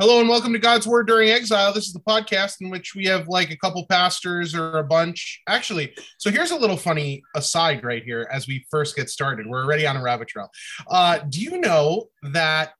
[0.00, 1.74] Hello and welcome to God's Word During Exile.
[1.74, 5.42] This is the podcast in which we have like a couple pastors or a bunch.
[5.46, 9.46] Actually, so here's a little funny aside right here as we first get started.
[9.46, 10.48] We're already on a rabbit trail.
[10.88, 12.72] Uh, do you know that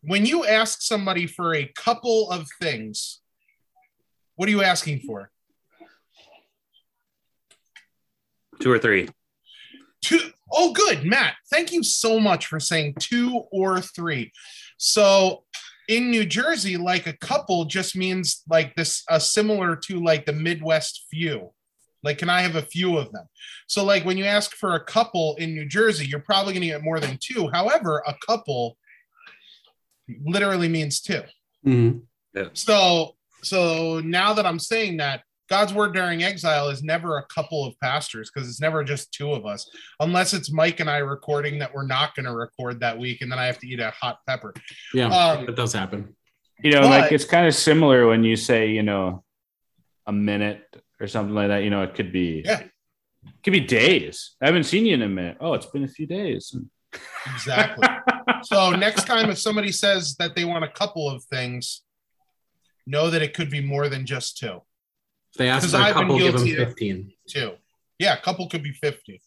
[0.00, 3.20] when you ask somebody for a couple of things,
[4.34, 5.30] what are you asking for?
[8.58, 9.08] Two or three.
[10.04, 10.18] Two.
[10.52, 11.34] Oh, good, Matt.
[11.48, 14.32] Thank you so much for saying two or three.
[14.78, 15.44] So
[15.88, 20.32] in New Jersey, like a couple just means like this, uh, similar to like the
[20.32, 21.50] Midwest few.
[22.02, 23.26] Like, can I have a few of them?
[23.66, 26.68] So, like, when you ask for a couple in New Jersey, you're probably going to
[26.68, 27.48] get more than two.
[27.48, 28.76] However, a couple
[30.24, 31.22] literally means 2
[31.66, 31.98] Mm-hmm.
[32.34, 32.48] Yeah.
[32.52, 37.66] So, so now that I'm saying that, God's word during exile is never a couple
[37.66, 39.68] of pastors because it's never just two of us,
[40.00, 43.30] unless it's Mike and I recording that we're not going to record that week, and
[43.30, 44.54] then I have to eat a hot pepper.
[44.94, 46.16] Yeah, Um, that does happen.
[46.62, 49.22] You know, But- like it's kind of similar when you say, you know,
[50.06, 50.62] a minute
[51.00, 51.58] or something like that.
[51.64, 52.60] You know, it could be, Yeah.
[52.60, 52.70] it
[53.42, 54.36] could be days.
[54.40, 55.38] I haven't seen you in a minute.
[55.40, 56.54] Oh, it's been a few days.
[57.34, 57.86] Exactly.
[58.44, 61.82] so next time, if somebody says that they want a couple of things,
[62.86, 64.62] know that it could be more than just two.
[65.34, 67.12] If they ask 'Cause for a I've been couple, give them guilty of- 15.
[67.28, 67.52] Two.
[67.98, 69.20] Yeah, a couple could be fifty.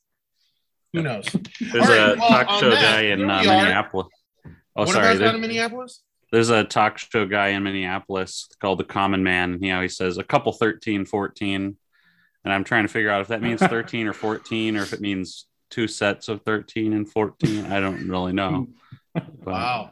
[0.94, 1.25] Who knows?
[1.59, 3.58] There's All right, a well, talk on show that, guy in here uh, we are.
[3.64, 4.08] Minneapolis.
[4.45, 5.05] Oh, what sorry.
[5.08, 6.02] about There- down in Minneapolis?
[6.31, 9.53] there's a talk show guy in Minneapolis called The Common Man.
[9.53, 11.75] and He always says a couple 13, 14.
[12.45, 15.02] And I'm trying to figure out if that means 13 or 14 or if it
[15.02, 17.66] means two sets of 13 and 14.
[17.66, 18.67] I don't really know.
[19.14, 19.92] But- Wow.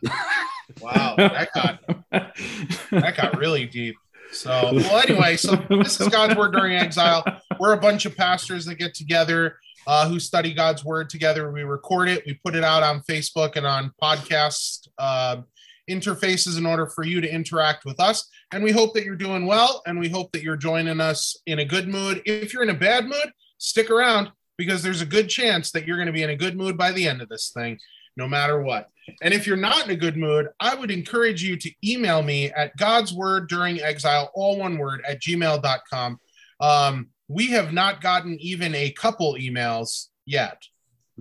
[0.82, 1.16] Wow.
[1.18, 1.80] That got
[2.12, 3.96] that got really deep.
[4.36, 7.24] So, well, anyway, so this is God's Word during exile.
[7.60, 11.52] We're a bunch of pastors that get together uh, who study God's Word together.
[11.52, 15.38] We record it, we put it out on Facebook and on podcast uh,
[15.90, 18.30] interfaces in order for you to interact with us.
[18.52, 21.60] And we hope that you're doing well, and we hope that you're joining us in
[21.60, 22.22] a good mood.
[22.26, 25.98] If you're in a bad mood, stick around because there's a good chance that you're
[25.98, 27.78] going to be in a good mood by the end of this thing,
[28.18, 28.90] no matter what.
[29.22, 32.52] And if you're not in a good mood, I would encourage you to email me
[32.52, 36.20] at God's Word during exile, all one word, at gmail.com.
[36.60, 40.62] Um, we have not gotten even a couple emails yet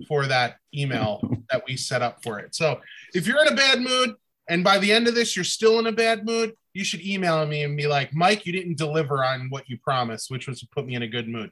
[0.07, 2.55] for that email that we set up for it.
[2.55, 2.79] So
[3.13, 4.15] if you're in a bad mood
[4.49, 7.45] and by the end of this, you're still in a bad mood, you should email
[7.45, 10.67] me and be like, Mike, you didn't deliver on what you promised, which was to
[10.67, 11.51] put me in a good mood.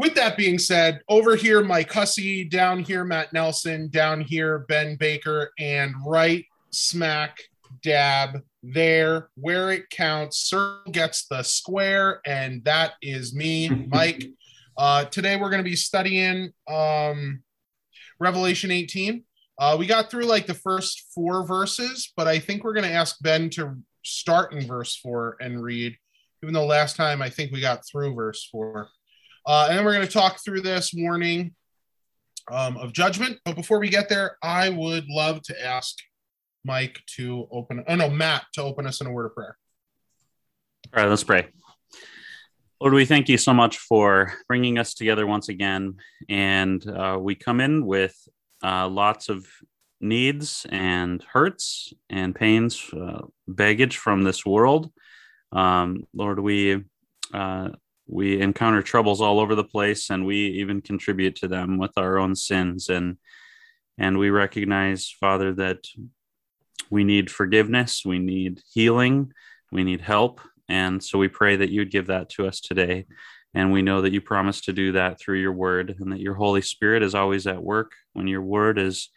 [0.00, 4.96] With that being said, over here, Mike Hussey, down here, Matt Nelson, down here, Ben
[4.96, 7.38] Baker, and right smack
[7.82, 10.38] dab there where it counts.
[10.38, 14.24] Circle gets the square, and that is me, Mike.
[14.74, 17.42] Uh, today we're going to be studying um,
[18.18, 19.22] Revelation 18.
[19.58, 22.90] Uh, we got through like the first four verses, but I think we're going to
[22.90, 25.94] ask Ben to start in verse four and read,
[26.42, 28.88] even though last time I think we got through verse four.
[29.50, 31.52] Uh, and then we're going to talk through this warning
[32.52, 33.36] um, of judgment.
[33.44, 35.98] But before we get there, I would love to ask
[36.64, 39.56] Mike to open, oh no, Matt to open us in a word of prayer.
[40.94, 41.48] All right, let's pray.
[42.80, 45.96] Lord, we thank you so much for bringing us together once again.
[46.28, 48.16] And uh, we come in with
[48.62, 49.48] uh, lots of
[50.00, 54.92] needs and hurts and pains, uh, baggage from this world.
[55.50, 56.84] Um, Lord, we
[57.34, 57.70] uh,
[58.10, 62.18] we encounter troubles all over the place, and we even contribute to them with our
[62.18, 62.88] own sins.
[62.88, 63.16] And
[63.96, 65.84] and we recognize, Father, that
[66.90, 69.32] we need forgiveness, we need healing,
[69.70, 73.06] we need help, and so we pray that you would give that to us today.
[73.52, 76.34] And we know that you promise to do that through your word, and that your
[76.34, 79.10] Holy Spirit is always at work when your word is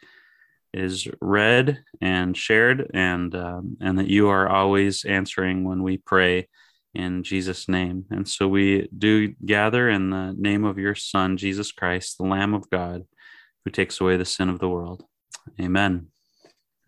[0.72, 6.48] is read and shared, and um, and that you are always answering when we pray
[6.94, 8.06] in Jesus' name.
[8.10, 12.54] And so we do gather in the name of your Son, Jesus Christ, the Lamb
[12.54, 13.04] of God,
[13.64, 15.04] who takes away the sin of the world.
[15.60, 16.08] Amen.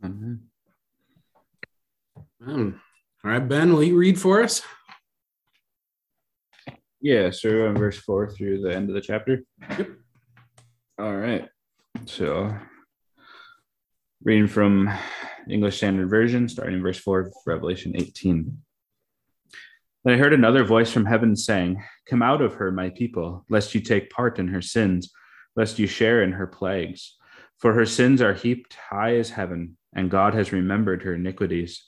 [0.03, 0.41] Um,
[3.25, 4.62] all right, Ben, will you read for us?
[7.00, 9.43] Yeah, so on verse four through the end of the chapter.
[9.79, 9.88] Yep.
[10.99, 11.49] All right.
[12.06, 12.56] So
[14.23, 14.91] reading from
[15.49, 18.56] English Standard Version, starting in verse four of Revelation 18.
[20.06, 23.75] Then I heard another voice from heaven saying, Come out of her, my people, lest
[23.75, 25.12] you take part in her sins,
[25.56, 27.17] lest you share in her plagues.
[27.58, 31.82] For her sins are heaped high as heaven, and God has remembered her iniquities.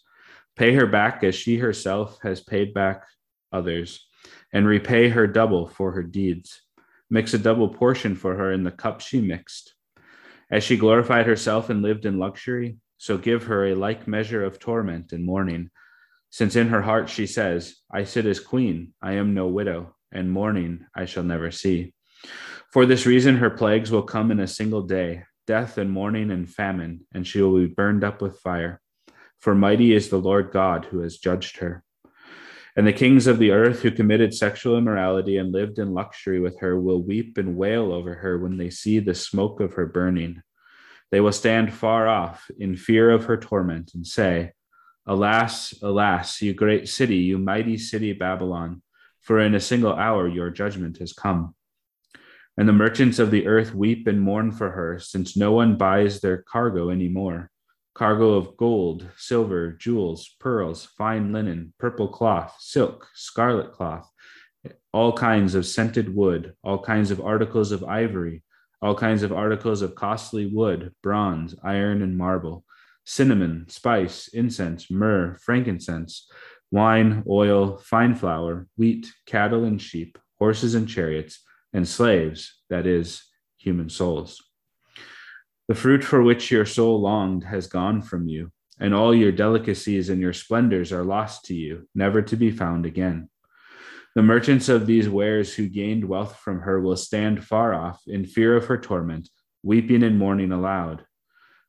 [0.56, 3.05] Pay her back as she herself has paid back
[3.53, 4.05] others
[4.53, 6.61] and repay her double for her deeds.
[7.09, 9.75] Mix a double portion for her in the cup she mixed.
[10.50, 14.59] As she glorified herself and lived in luxury, So give her a like measure of
[14.59, 15.71] torment and mourning,
[16.31, 20.31] since in her heart she says, I sit as queen, I am no widow, and
[20.31, 21.95] mourning I shall never see.
[22.73, 26.49] For this reason, her plagues will come in a single day death and mourning and
[26.49, 28.83] famine, and she will be burned up with fire.
[29.41, 31.83] For mighty is the Lord God who has judged her.
[32.77, 36.61] And the kings of the earth who committed sexual immorality and lived in luxury with
[36.61, 40.43] her will weep and wail over her when they see the smoke of her burning.
[41.11, 44.53] They will stand far off in fear of her torment and say,
[45.09, 48.83] Alas, alas, you great city, you mighty city Babylon,
[49.21, 51.55] for in a single hour your judgment has come.
[52.59, 56.21] And the merchants of the earth weep and mourn for her, since no one buys
[56.21, 57.51] their cargo any more
[57.99, 64.09] cargo of gold, silver, jewels, pearls, fine linen, purple cloth, silk, scarlet cloth,
[64.93, 68.45] all kinds of scented wood, all kinds of articles of ivory,
[68.81, 72.65] all kinds of articles of costly wood, bronze, iron, and marble,
[73.09, 76.31] cinnamon, spice, incense, myrrh, frankincense,
[76.71, 81.41] wine, oil, fine flour, wheat, cattle and sheep, horses and chariots,
[81.73, 83.23] and slaves, that is,
[83.57, 84.43] human souls.
[85.69, 90.11] The fruit for which your soul longed has gone from you, and all your delicacies
[90.11, 93.31] and your splendors are lost to you, never to be found again.
[94.17, 98.27] The merchants of these wares who gained wealth from her will stand far off in
[98.27, 99.31] fear of her torment,
[99.63, 101.07] weeping and mourning aloud.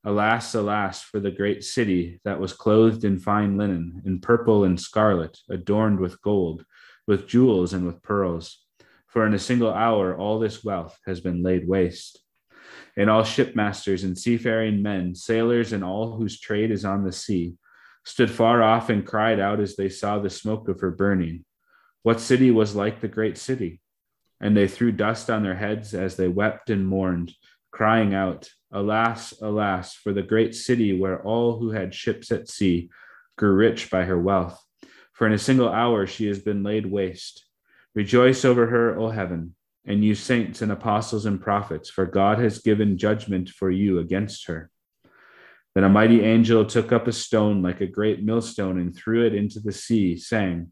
[0.06, 4.80] Alas, alas, for the great city that was clothed in fine linen, in purple and
[4.80, 6.63] scarlet, adorned with gold,
[7.06, 8.63] with jewels and with pearls.
[9.07, 12.22] For in a single hour all this wealth has been laid waste
[12.98, 17.56] and all shipmasters and seafaring men, sailors, and all whose trade is on the sea,
[18.06, 21.45] stood far off and cried out as they saw the smoke of her burning.
[22.04, 23.81] What city was like the great city?
[24.42, 27.34] And they threw dust on their heads as they wept and mourned,
[27.72, 32.89] crying out, Alas, alas, for the great city where all who had ships at sea
[33.38, 34.62] grew rich by her wealth.
[35.13, 37.45] For in a single hour she has been laid waste.
[37.95, 39.56] Rejoice over her, O heaven
[39.89, 44.45] and you saints and apostles and prophets, for God has given judgment for you against
[44.45, 44.69] her.
[45.74, 49.33] Then a mighty angel took up a stone like a great millstone and threw it
[49.33, 50.71] into the sea, saying,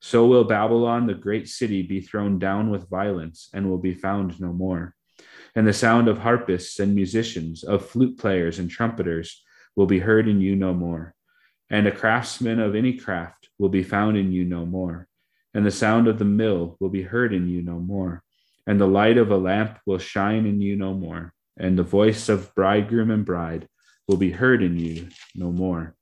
[0.00, 4.40] So will Babylon, the great city, be thrown down with violence and will be found
[4.40, 4.96] no more.
[5.54, 9.42] And the sound of harpists and musicians, of flute players and trumpeters
[9.76, 11.14] will be heard in you no more.
[11.70, 15.06] And a craftsman of any craft will be found in you no more.
[15.54, 18.22] And the sound of the mill will be heard in you no more
[18.70, 22.28] and the light of a lamp will shine in you no more, and the voice
[22.28, 23.66] of bridegroom and bride
[24.06, 25.96] will be heard in you no more.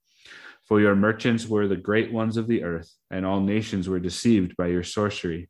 [0.64, 4.54] For your merchants were the great ones of the earth, and all nations were deceived
[4.56, 5.48] by your sorcery.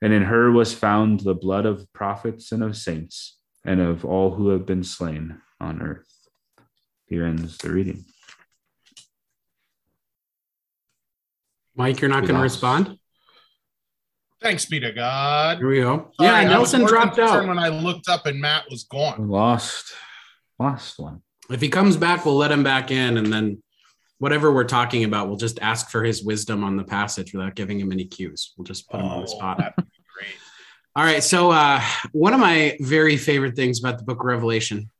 [0.00, 4.34] And in her was found the blood of prophets and of saints, and of all
[4.34, 6.06] who have been slain on earth.
[7.06, 8.04] Here ends the reading.
[11.74, 12.98] Mike, you're not going to respond?
[14.40, 15.58] Thanks be to God.
[15.58, 16.10] Here we go.
[16.20, 19.28] Sorry, yeah, Nelson dropped out when I looked up and Matt was gone.
[19.28, 19.92] lost,
[20.58, 21.22] lost one.
[21.50, 23.62] If he comes back, we'll let him back in, and then
[24.18, 27.80] whatever we're talking about, we'll just ask for his wisdom on the passage without giving
[27.80, 28.52] him any cues.
[28.56, 29.74] We'll just put him on the Oh, spot.
[30.96, 31.22] All right.
[31.22, 31.80] So, uh,
[32.12, 34.90] one of my very favorite things about the book of Revelation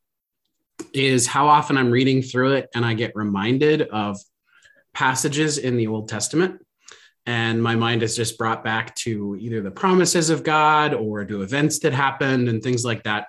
[0.93, 4.17] is how often I'm reading through it and I get reminded of
[4.93, 6.65] passages in the Old Testament.
[7.25, 11.41] And my mind is just brought back to either the promises of God or to
[11.41, 13.27] events that happened and things like that.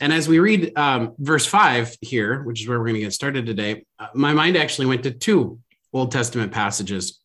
[0.00, 3.12] And as we read um, verse five here, which is where we're going to get
[3.12, 5.58] started today, uh, my mind actually went to two
[5.92, 7.20] Old Testament passages.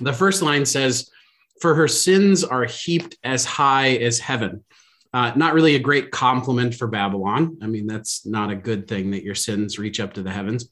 [0.00, 1.10] The first line says,
[1.60, 4.64] For her sins are heaped as high as heaven.
[5.12, 7.58] Uh, not really a great compliment for Babylon.
[7.62, 10.68] I mean, that's not a good thing that your sins reach up to the heavens.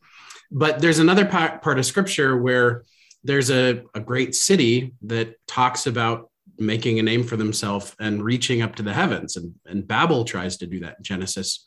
[0.50, 2.84] But there's another part, of scripture where
[3.22, 8.62] there's a, a great city that talks about making a name for themselves and reaching
[8.62, 9.36] up to the heavens.
[9.36, 11.66] And, and Babel tries to do that in Genesis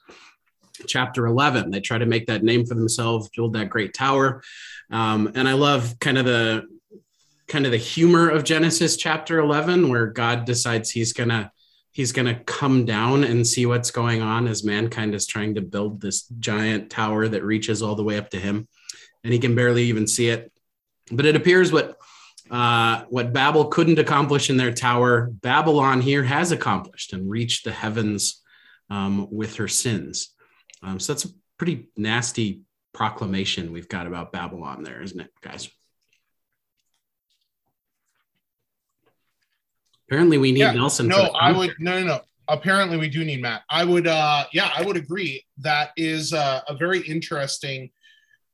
[0.87, 1.71] chapter 11.
[1.71, 4.43] They try to make that name for themselves, build that great tower.
[4.91, 6.63] Um, and I love kind of the
[7.47, 11.51] kind of the humor of Genesis chapter 11, where God decides he's gonna
[11.91, 16.01] he's gonna come down and see what's going on as mankind is trying to build
[16.01, 18.67] this giant tower that reaches all the way up to him,
[19.23, 20.51] and he can barely even see it.
[21.11, 21.97] But it appears what
[22.49, 27.71] uh, what Babel couldn't accomplish in their tower, Babylon here has accomplished and reached the
[27.71, 28.41] heavens
[28.89, 30.29] um, with her sins.
[30.83, 32.61] Um, so that's a pretty nasty
[32.93, 35.69] proclamation we've got about Babylon there, isn't it, guys?
[40.07, 41.07] Apparently, we need Yeah, Nelson.
[41.07, 42.19] No, I would no no no.
[42.47, 43.63] Apparently, we do need Matt.
[43.69, 45.43] I would uh yeah, I would agree.
[45.57, 47.89] That is uh, a very interesting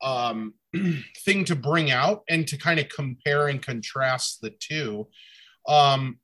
[0.02, 0.54] um,
[1.26, 5.08] thing to bring out and to kind of compare and contrast the two.
[5.68, 6.20] Um,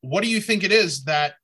[0.00, 1.34] what do you think it is that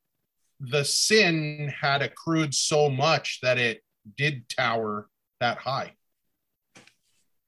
[0.60, 3.82] the sin had accrued so much that it
[4.16, 5.08] did tower
[5.40, 5.92] that high?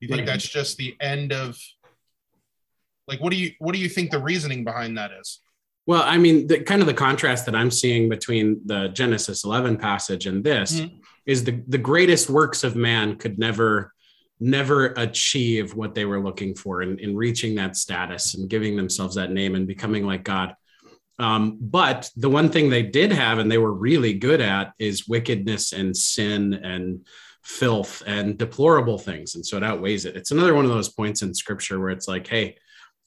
[0.01, 1.59] You think that's just the end of
[3.09, 5.41] like what do you what do you think the reasoning behind that is?
[5.87, 9.77] Well, I mean, the kind of the contrast that I'm seeing between the Genesis 11
[9.79, 11.01] passage and this Mhm.
[11.27, 13.93] is the the greatest works of man could never
[14.39, 19.15] never achieve what they were looking for in, in reaching that status and giving themselves
[19.15, 20.55] that name and becoming like God.
[21.19, 25.09] Um, but the one thing they did have and they were really good at is
[25.09, 27.07] wickedness and sin and
[27.43, 29.37] filth and deplorable things.
[29.37, 30.17] And so it outweighs it.
[30.17, 32.57] It's another one of those points in scripture where it's like, hey,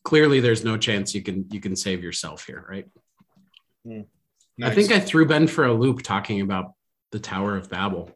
[0.03, 2.85] clearly there's no chance you can you can save yourself here, right?
[4.61, 6.73] I think I threw Ben for a loop talking about
[7.11, 8.11] the Tower of Babel.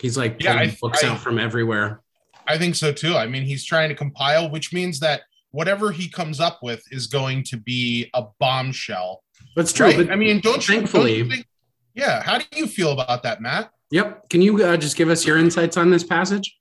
[0.00, 2.00] He's like Yeah, pulling I- books I- out from everywhere.
[2.46, 3.16] I think so too.
[3.16, 7.06] I mean, he's trying to compile, which means that whatever he comes up with is
[7.06, 9.22] going to be a bombshell.
[9.56, 9.86] That's true.
[9.86, 9.96] right?
[9.96, 11.46] But I mean, don't you, thankfully- don't you think,
[11.94, 12.22] yeah.
[12.22, 13.70] How do you feel about that, Matt?
[13.90, 14.28] yep.
[14.28, 16.58] Can you uh, just give us your insights on this passage?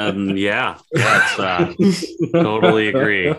[0.00, 1.74] Um, yeah, that's uh,
[2.32, 3.26] totally agree.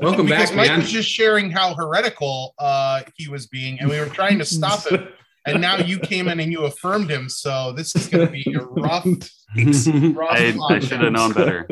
[0.00, 0.80] Welcome because back, Mike man.
[0.80, 4.84] was just sharing how heretical uh, he was being, and we were trying to stop
[4.88, 5.06] him.
[5.46, 7.28] And now you came in and you affirmed him.
[7.28, 9.06] So this is going to be a rough,
[9.56, 11.66] rough I, I should have known better.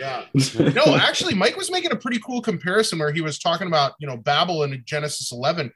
[0.00, 0.24] Yeah.
[0.74, 4.06] No, actually, Mike was making a pretty cool comparison where he was talking about, you
[4.06, 5.70] know, Babel in Genesis 11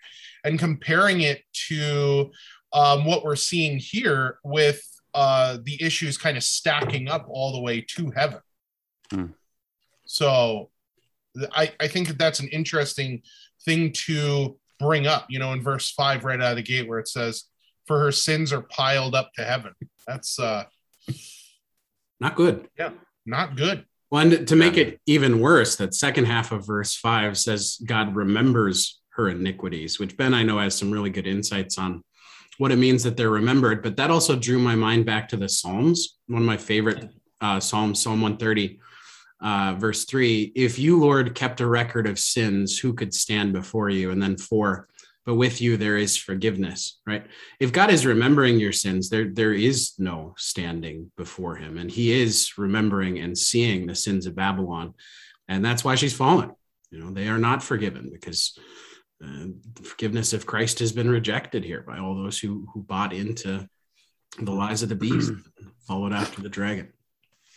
[0.45, 2.31] and comparing it to
[2.73, 4.83] um, what we're seeing here with
[5.15, 8.41] uh, the issues kind of stacking up all the way to heaven.
[9.11, 9.27] Hmm.
[10.07, 10.71] So
[11.53, 13.23] I, I think that that's an interesting
[13.65, 16.99] thing to bring up, you know, in verse five, right out of the gate, where
[16.99, 17.45] it says,
[17.87, 19.73] For her sins are piled up to heaven.
[20.07, 20.65] That's uh,
[22.21, 22.69] Not good.
[22.79, 22.91] Yeah,
[23.25, 23.87] not good.
[24.11, 28.15] Well, and to make it even worse, that second half of verse five says God
[28.15, 32.03] remembers her iniquities, which Ben I know has some really good insights on
[32.59, 33.83] what it means that they're remembered.
[33.83, 36.19] But that also drew my mind back to the Psalms.
[36.27, 38.81] One of my favorite uh, Psalms, Psalm 130,
[39.43, 40.53] uh, verse three.
[40.55, 44.11] If you, Lord, kept a record of sins, who could stand before you?
[44.11, 44.89] And then four.
[45.27, 47.27] But with you there is forgiveness, right?
[47.59, 52.13] If God is remembering your sins, there there is no standing before Him, and He
[52.13, 54.93] is remembering and seeing the sins of Babylon,
[55.49, 56.53] and that's why she's fallen.
[56.91, 58.59] You know, they are not forgiven because
[59.23, 59.47] uh,
[59.83, 63.69] forgiveness of Christ has been rejected here by all those who who bought into
[64.41, 65.33] the lies of the beast,
[65.87, 66.93] followed after the dragon.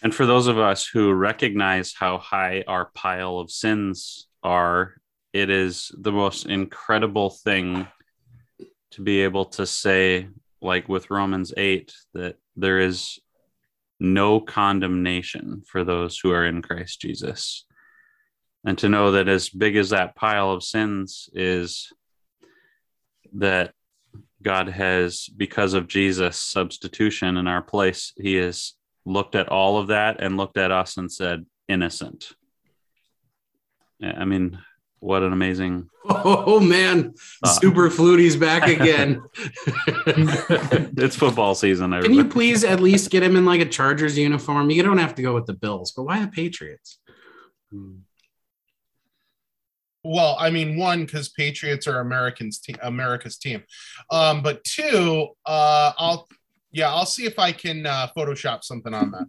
[0.04, 4.96] And for those of us who recognize how high our pile of sins are,
[5.34, 7.88] it is the most incredible thing
[8.92, 10.28] to be able to say,
[10.62, 13.20] like with Romans 8, that there is
[14.00, 17.66] no condemnation for those who are in Christ Jesus.
[18.68, 21.94] And to know that as big as that pile of sins is,
[23.32, 23.74] that
[24.44, 28.74] God has, because of Jesus' substitution in our place, He has
[29.06, 32.34] looked at all of that and looked at us and said, innocent.
[34.00, 34.60] Yeah, I mean,
[35.00, 35.90] what an amazing.
[36.10, 37.14] Oh man.
[37.46, 39.22] Super Flutie's back again.
[40.98, 41.92] it's football season.
[42.02, 44.70] Can you please at least get him in like a Chargers uniform?
[44.70, 47.00] You don't have to go with the Bills, but why the Patriots?
[47.72, 47.98] Hmm.
[50.08, 53.64] Well, I mean, one because Patriots are Americans te- America's team,
[54.12, 56.28] um, but two, uh, I'll
[56.72, 59.28] yeah, I'll see if I can uh, Photoshop something on that.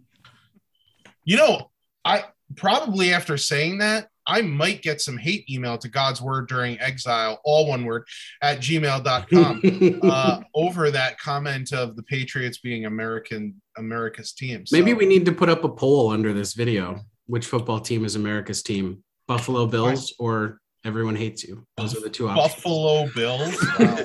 [1.25, 1.69] You know,
[2.05, 6.79] I probably after saying that, I might get some hate email to God's word during
[6.79, 8.03] exile, all one word
[8.41, 14.65] at gmail.com uh, over that comment of the Patriots being American America's team.
[14.65, 17.01] So- Maybe we need to put up a poll under this video.
[17.25, 19.03] Which football team is America's team?
[19.27, 21.65] Buffalo Bills or Everyone Hates You?
[21.75, 22.55] Those are the two options.
[22.55, 23.55] Buffalo Bills.
[23.79, 23.97] Wow.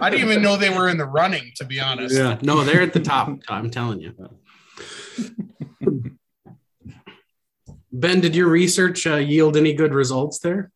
[0.00, 2.14] I didn't even know they were in the running, to be honest.
[2.14, 3.30] yeah, no, they're at the top.
[3.48, 4.14] I'm telling you.
[7.92, 10.70] Ben, did your research uh, yield any good results there?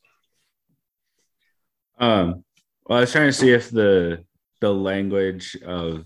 [1.99, 2.45] Um,
[2.87, 4.25] well, I was trying to see if the
[4.61, 6.05] the language of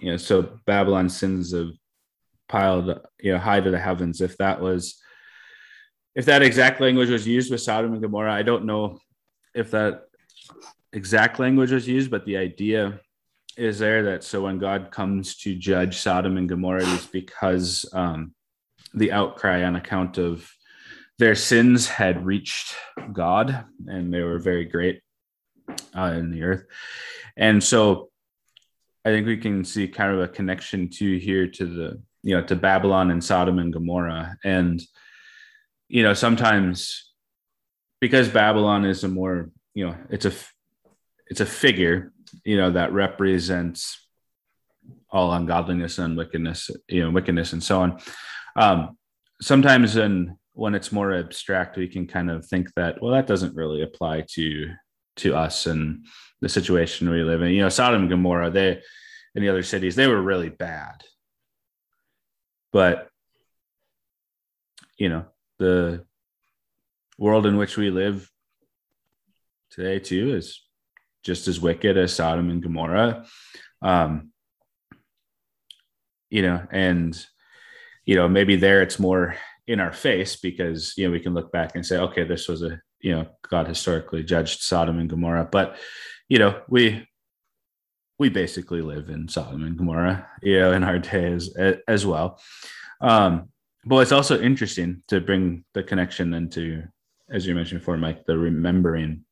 [0.00, 1.70] you know, so Babylon sins of
[2.48, 4.20] piled you know high to the heavens.
[4.20, 5.01] If that was
[6.14, 8.98] if that exact language was used with Sodom and Gomorrah, I don't know
[9.54, 10.04] if that
[10.92, 13.00] exact language was used, but the idea
[13.56, 18.34] is there that so when God comes to judge Sodom and Gomorrah, it's because um,
[18.94, 20.50] the outcry on account of
[21.18, 22.74] their sins had reached
[23.12, 25.02] God and they were very great
[25.96, 26.64] uh, in the earth.
[27.36, 28.10] And so
[29.04, 32.44] I think we can see kind of a connection to here to the you know
[32.44, 34.80] to Babylon and Sodom and Gomorrah, and
[35.92, 37.12] you know sometimes
[38.00, 40.32] because Babylon is a more you know it's a
[41.28, 42.12] it's a figure
[42.44, 43.98] you know that represents
[45.10, 48.00] all ungodliness and wickedness you know wickedness and so on.
[48.56, 48.96] Um,
[49.42, 53.54] sometimes in when it's more abstract, we can kind of think that well that doesn't
[53.54, 54.70] really apply to
[55.16, 56.06] to us and
[56.40, 57.50] the situation we live in.
[57.50, 58.80] You know, Sodom and Gomorrah, they
[59.34, 61.04] in the other cities, they were really bad.
[62.72, 63.10] But
[64.96, 65.26] you know,
[65.62, 66.04] the
[67.18, 68.28] world in which we live
[69.70, 70.60] today too is
[71.22, 73.24] just as wicked as Sodom and Gomorrah.
[73.80, 74.32] Um,
[76.30, 77.16] you know, and
[78.04, 79.36] you know, maybe there it's more
[79.68, 82.62] in our face because you know we can look back and say, okay, this was
[82.62, 85.76] a you know God historically judged Sodom and Gomorrah, but
[86.28, 87.06] you know we
[88.18, 92.40] we basically live in Sodom and Gomorrah, you know, in our days as as well.
[93.00, 93.50] Um,
[93.84, 96.84] but it's also interesting to bring the connection into,
[97.30, 99.24] as you mentioned before, Mike, the remembering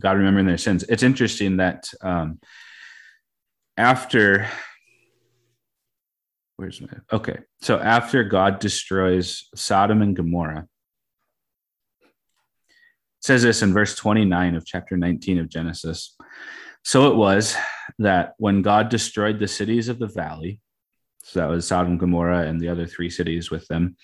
[0.00, 0.82] God remembering their sins.
[0.88, 2.40] It's interesting that um,
[3.76, 4.48] after
[6.56, 10.68] where's my okay so after god destroys sodom and gomorrah
[13.24, 16.14] says this in verse 29 of chapter 19 of Genesis.
[16.82, 17.56] So it was
[17.98, 20.60] that when God destroyed the cities of the valley,
[21.24, 23.96] so that was Sodom, Gomorrah, and the other three cities with them,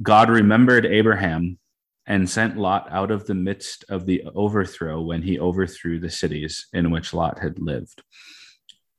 [0.00, 1.58] God remembered Abraham
[2.06, 6.68] and sent Lot out of the midst of the overthrow when he overthrew the cities
[6.72, 8.02] in which Lot had lived.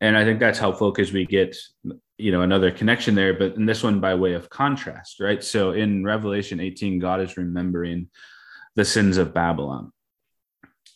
[0.01, 1.55] And I think that's helpful because we get,
[2.17, 5.43] you know, another connection there, but in this one by way of contrast, right?
[5.43, 8.09] So in Revelation 18, God is remembering
[8.75, 9.93] the sins of Babylon.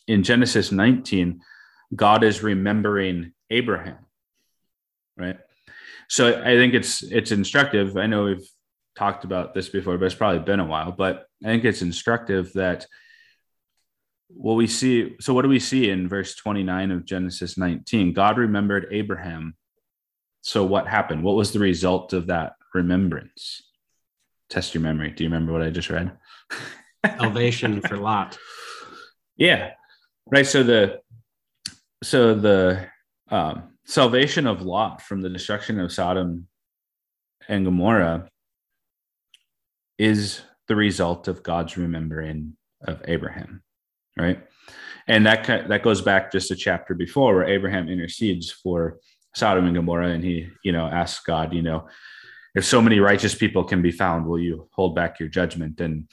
[0.06, 1.40] In Genesis 19,
[1.94, 3.98] God is remembering Abraham,
[5.16, 5.38] right?
[6.08, 7.96] So I think it's it's instructive.
[7.96, 8.48] I know we've
[8.96, 10.92] talked about this before, but it's probably been a while.
[10.92, 12.86] But I think it's instructive that
[14.28, 15.16] what we see.
[15.20, 18.12] So what do we see in verse 29 of Genesis 19?
[18.12, 19.56] God remembered Abraham.
[20.42, 21.22] So what happened?
[21.22, 23.62] What was the result of that remembrance?
[24.48, 25.10] Test your memory.
[25.10, 26.12] Do you remember what I just read?
[27.18, 28.38] salvation for Lot.
[29.36, 29.72] Yeah.
[30.26, 30.46] Right.
[30.46, 31.00] So the
[32.02, 32.86] so the
[33.30, 36.48] um, salvation of Lot from the destruction of Sodom
[37.48, 38.28] and Gomorrah
[39.98, 43.62] is the result of God's remembering of Abraham,
[44.18, 44.40] right?
[45.06, 48.98] And that that goes back just a chapter before where Abraham intercedes for
[49.34, 51.86] Sodom and Gomorrah, and he, you know, asks God, you know,
[52.54, 55.80] if so many righteous people can be found, will you hold back your judgment?
[55.80, 56.08] And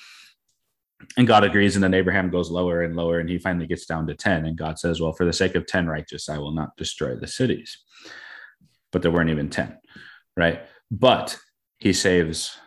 [1.18, 4.08] and God agrees, and then Abraham goes lower and lower, and he finally gets down
[4.08, 4.46] to 10.
[4.46, 7.28] And God says, Well, for the sake of 10 righteous, I will not destroy the
[7.28, 7.78] cities.
[8.92, 9.78] But there weren't even 10,
[10.38, 10.62] right?
[10.92, 11.38] But
[11.78, 12.58] he saves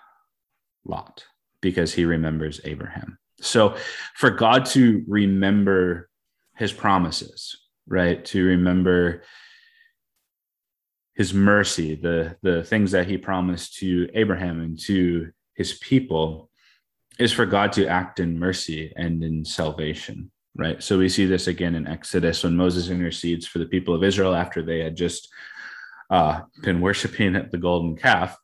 [0.85, 1.25] Lot
[1.61, 3.19] because he remembers Abraham.
[3.41, 3.77] So
[4.15, 6.09] for God to remember
[6.57, 8.25] his promises, right?
[8.27, 9.23] To remember
[11.15, 16.46] his mercy, the, the things that he promised to Abraham and to his people
[17.19, 20.83] is for God to act in mercy and in salvation, right?
[20.83, 24.35] So we see this again in Exodus when Moses intercedes for the people of Israel
[24.35, 25.29] after they had just
[26.11, 28.37] uh, been worshiping at the golden calf,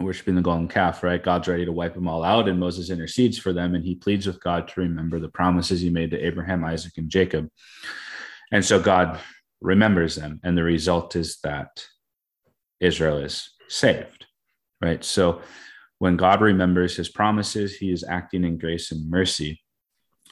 [0.00, 1.22] worshiping the golden calf, right?
[1.22, 4.26] God's ready to wipe them all out, and Moses intercedes for them, and he pleads
[4.26, 7.48] with God to remember the promises he made to Abraham, Isaac, and Jacob.
[8.52, 9.20] And so God
[9.60, 11.86] remembers them, and the result is that
[12.80, 14.26] Israel is saved,
[14.80, 15.04] right?
[15.04, 15.42] So
[16.00, 19.62] when God remembers his promises, he is acting in grace and mercy.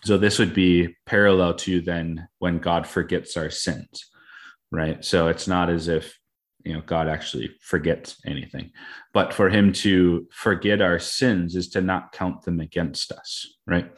[0.03, 4.11] So this would be parallel to then when God forgets our sins,
[4.73, 5.05] right?
[5.05, 6.19] So it's not as if
[6.65, 8.71] you know God actually forgets anything,
[9.13, 13.93] but for him to forget our sins is to not count them against us, right?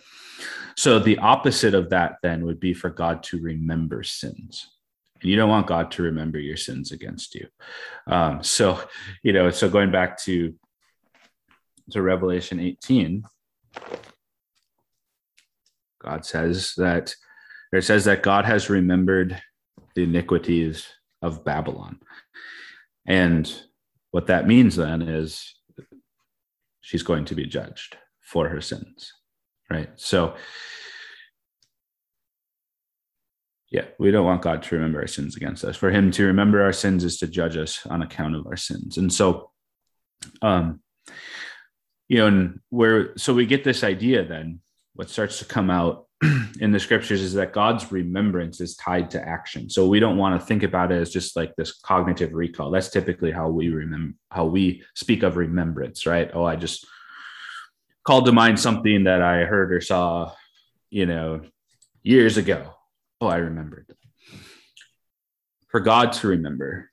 [0.76, 4.66] So the opposite of that then would be for God to remember sins.
[5.20, 7.46] And you don't want God to remember your sins against you.
[8.08, 8.80] Um, so,
[9.22, 10.54] you know, so going back to
[11.90, 13.24] to Revelation 18,
[16.02, 17.14] God says that
[17.72, 19.40] it says that God has remembered
[19.94, 20.86] the iniquities
[21.22, 22.00] of Babylon.
[23.06, 23.52] And
[24.10, 25.54] what that means then is
[26.80, 29.12] she's going to be judged for her sins,
[29.70, 29.90] right?
[29.96, 30.34] So,
[33.70, 35.76] yeah, we don't want God to remember our sins against us.
[35.76, 38.98] For Him to remember our sins is to judge us on account of our sins.
[38.98, 39.50] And so,
[40.42, 40.80] um,
[42.10, 44.58] you know, and where so we get this idea then
[44.94, 46.08] what starts to come out
[46.60, 49.70] in the scriptures is that God's remembrance is tied to action.
[49.70, 52.72] So we don't want to think about it as just like this cognitive recall.
[52.72, 56.28] That's typically how we remember how we speak of remembrance, right?
[56.34, 56.84] Oh, I just
[58.02, 60.32] called to mind something that I heard or saw,
[60.90, 61.42] you know,
[62.02, 62.74] years ago.
[63.20, 63.86] Oh, I remembered.
[65.68, 66.89] For God to remember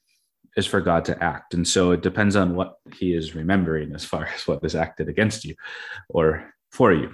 [0.57, 1.53] is for God to act.
[1.53, 5.07] And so it depends on what he is remembering as far as what is acted
[5.07, 5.55] against you
[6.09, 7.11] or for you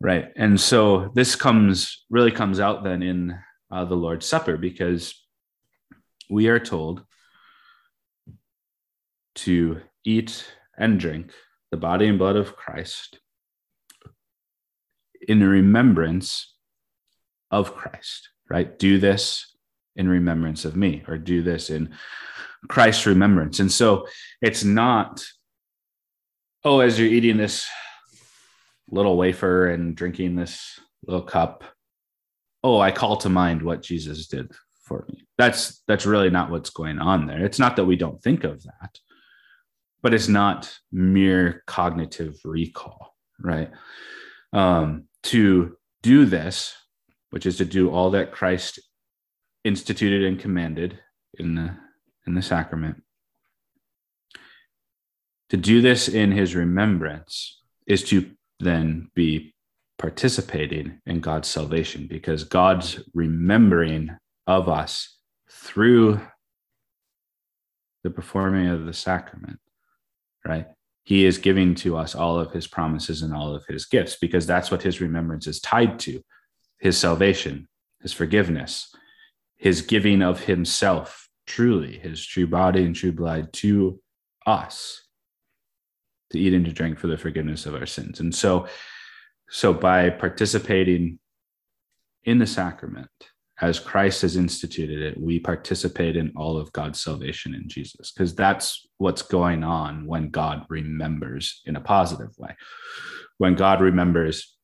[0.00, 3.38] right and so this comes really comes out then in
[3.70, 5.14] uh, the lord's supper because
[6.30, 7.04] we are told
[9.34, 11.32] to eat and drink
[11.70, 13.18] the body and blood of christ
[15.26, 16.54] in remembrance
[17.50, 19.56] of christ right do this
[19.96, 21.92] in remembrance of me or do this in
[22.68, 23.60] christ's remembrance.
[23.60, 24.06] And so
[24.42, 25.24] it's not
[26.64, 27.66] oh as you're eating this
[28.90, 31.62] little wafer and drinking this little cup
[32.64, 34.50] oh i call to mind what jesus did
[34.82, 35.26] for me.
[35.36, 37.44] That's that's really not what's going on there.
[37.44, 38.98] It's not that we don't think of that
[40.02, 43.70] but it's not mere cognitive recall right?
[44.52, 46.74] Um to do this
[47.30, 48.78] which is to do all that christ
[49.64, 50.98] instituted and commanded
[51.38, 51.76] in the
[52.28, 53.02] in the sacrament
[55.50, 59.54] to do this in his remembrance is to then be
[59.98, 64.10] participating in God's salvation because God's remembering
[64.46, 65.18] of us
[65.50, 66.20] through
[68.04, 69.58] the performing of the sacrament,
[70.46, 70.66] right?
[71.04, 74.46] He is giving to us all of his promises and all of his gifts because
[74.46, 76.22] that's what his remembrance is tied to
[76.78, 77.66] his salvation,
[78.02, 78.94] his forgiveness,
[79.56, 84.00] his giving of himself truly, his true body and true blood to
[84.46, 85.02] us
[86.30, 88.20] to eat and to drink for the forgiveness of our sins.
[88.20, 88.68] And so,
[89.48, 91.18] so by participating
[92.24, 93.08] in the sacrament
[93.60, 98.34] as Christ has instituted it, we participate in all of God's salvation in Jesus, because
[98.34, 102.54] that's what's going on when God remembers in a positive way.
[103.38, 104.54] When God remembers,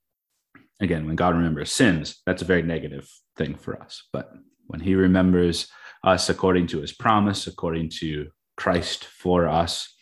[0.80, 4.04] again, when God remembers sins, that's a very negative thing for us.
[4.12, 4.30] But
[4.66, 5.66] when he remembers
[6.04, 9.92] us according to his promise, according to Christ for us,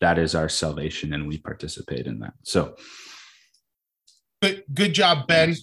[0.00, 2.34] that is our salvation and we participate in that.
[2.42, 2.74] So
[4.42, 5.54] good good job ben.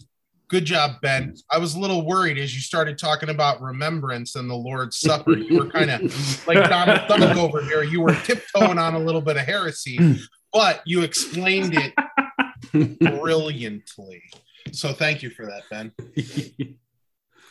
[0.47, 1.35] Good job ben.
[1.51, 5.37] I was a little worried as you started talking about remembrance and the lord's supper.
[5.37, 9.21] You were kind of like donald duck over here you were tiptoeing on a little
[9.21, 9.99] bit of heresy
[10.53, 14.23] but you explained it brilliantly.
[14.71, 15.91] So thank you for that ben.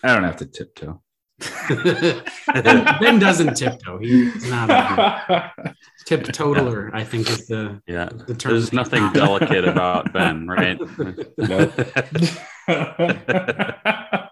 [0.05, 1.00] I don't have to tiptoe
[2.55, 3.98] ben, doesn't tiptoe.
[3.98, 5.52] He's not a
[6.07, 6.90] tiptotaler.
[6.92, 8.09] I think is the Yeah.
[8.26, 8.52] the term.
[8.52, 10.78] There's nothing delicate about Ben, right?
[11.38, 11.68] Uh,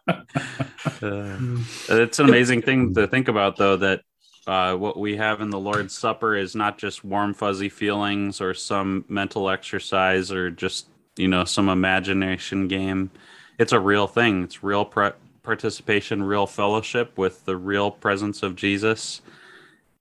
[1.89, 4.01] it's an amazing thing to think about, though, that
[4.47, 8.55] uh, what we have in the Lord's Supper is not just warm, fuzzy feelings or
[8.55, 13.11] some mental exercise or just, you know, some imagination game.
[13.59, 14.45] It's a real thing.
[14.45, 15.11] It's real pre-
[15.43, 19.23] participation, real fellowship with the real presence of Jesus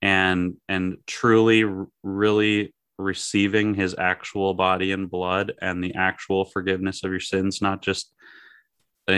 [0.02, 1.64] and and truly
[2.02, 7.82] really receiving his actual body and blood and the actual forgiveness of your sins, not
[7.82, 8.12] just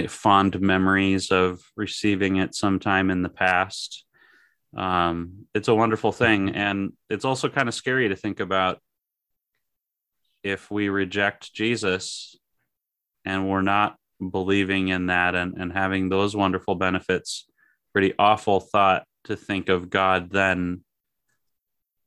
[0.08, 4.04] fond memories of receiving it sometime in the past.
[4.76, 6.50] Um, it's a wonderful thing.
[6.50, 8.80] And it's also kind of scary to think about
[10.42, 12.36] if we reject Jesus
[13.24, 13.96] and we're not
[14.30, 17.46] believing in that and, and having those wonderful benefits.
[17.92, 20.82] Pretty awful thought to think of God then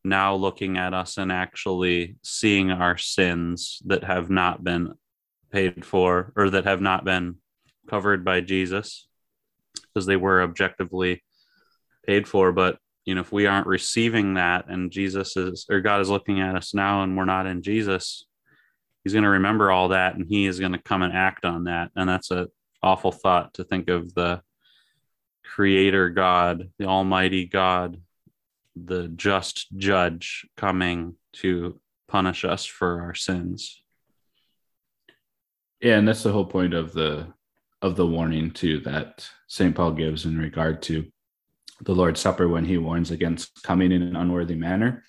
[0.04, 4.93] now looking at us and actually seeing our sins that have not been
[5.51, 7.36] paid for or that have not been
[7.89, 9.08] covered by Jesus
[9.73, 11.23] because they were objectively
[12.06, 12.51] paid for.
[12.51, 16.39] But, you know, if we aren't receiving that and Jesus is, or God is looking
[16.39, 18.25] at us now and we're not in Jesus,
[19.05, 21.63] he's going to remember all that and he is going to come and act on
[21.63, 21.91] that.
[21.95, 22.49] And that's a
[22.83, 24.41] awful thought to think of the
[25.45, 28.01] creator God, the almighty God
[28.75, 33.81] the just judge coming to punish us for our sins.
[35.81, 37.27] Yeah, and that's the whole point of the
[37.81, 39.75] of the warning too that St.
[39.75, 41.05] Paul gives in regard to
[41.81, 45.03] the Lord's Supper when he warns against coming in an unworthy manner,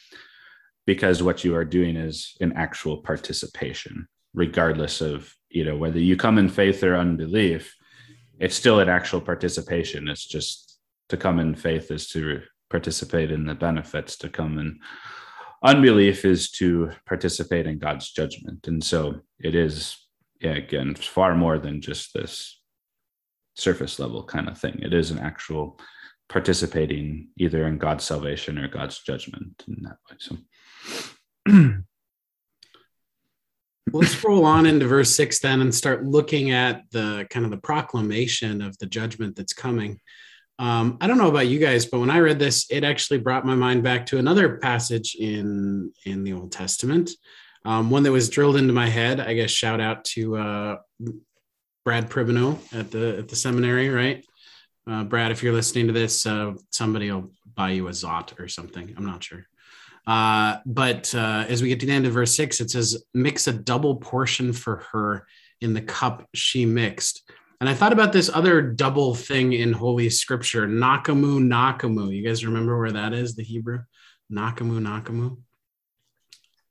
[0.87, 6.17] because what you are doing is an actual participation, regardless of you know whether you
[6.17, 7.75] come in faith or unbelief,
[8.39, 10.09] it's still an actual participation.
[10.09, 14.79] It's just to come in faith is to participate in the benefits to come in
[15.63, 20.07] unbelief is to participate in god's judgment and so it is
[20.43, 22.61] again, far more than just this
[23.55, 24.79] surface level kind of thing.
[24.81, 25.79] It is an actual
[26.29, 30.17] participating either in God's salvation or God's judgment in that way.
[30.19, 30.37] So
[33.93, 37.57] let's roll on into verse six then and start looking at the kind of the
[37.57, 40.01] proclamation of the judgment that's coming.
[40.59, 43.45] Um, I don't know about you guys, but when I read this, it actually brought
[43.45, 47.11] my mind back to another passage in in the Old Testament,
[47.65, 49.21] um, one that was drilled into my head.
[49.21, 50.77] I guess shout out to uh,
[51.85, 54.25] Brad Pribino at the at the seminary, right?
[54.89, 58.49] Uh, Brad, if you're listening to this, uh, somebody will buy you a Zot or
[58.49, 58.95] something.
[58.97, 59.47] I'm not sure.
[60.07, 63.47] Uh, but uh, as we get to the end of verse six, it says, "Mix
[63.49, 65.27] a double portion for her
[65.61, 67.23] in the cup she mixed."
[67.61, 72.15] And I thought about this other double thing in Holy Scripture, Nachamu, Nachamu.
[72.15, 73.79] You guys remember where that is, the Hebrew?
[74.31, 75.39] Nachamu, Nachamu.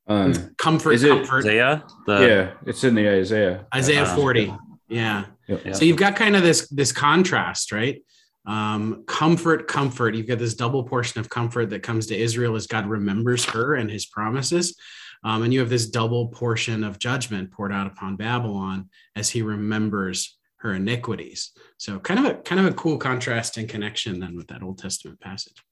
[0.07, 1.39] um, Comfort, Is it- comfort.
[1.39, 1.83] Isaiah.
[2.05, 3.65] The, yeah, it's in the Isaiah.
[3.73, 4.53] Isaiah Uh, 40.
[4.87, 5.25] Yeah.
[5.47, 5.65] Yep.
[5.65, 5.71] Yeah.
[5.73, 8.01] So you've got kind of this this contrast, right?
[8.47, 10.15] Um, comfort, comfort.
[10.15, 13.75] You've got this double portion of comfort that comes to Israel as God remembers her
[13.75, 14.77] and his promises.
[15.23, 19.41] Um, and you have this double portion of judgment poured out upon Babylon as he
[19.41, 21.51] remembers her iniquities.
[21.77, 24.77] So kind of a kind of a cool contrast and connection then with that Old
[24.77, 25.63] Testament passage.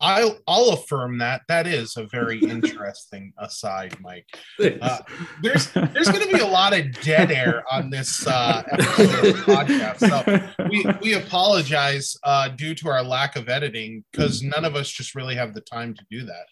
[0.00, 1.42] I'll I'll affirm that.
[1.48, 4.26] That is a very interesting aside, Mike.
[4.60, 4.98] Uh,
[5.42, 9.36] there's there's going to be a lot of dead air on this uh, episode of
[9.36, 10.56] the podcast.
[10.58, 14.90] So we we apologize uh, due to our lack of editing because none of us
[14.90, 16.46] just really have the time to do that.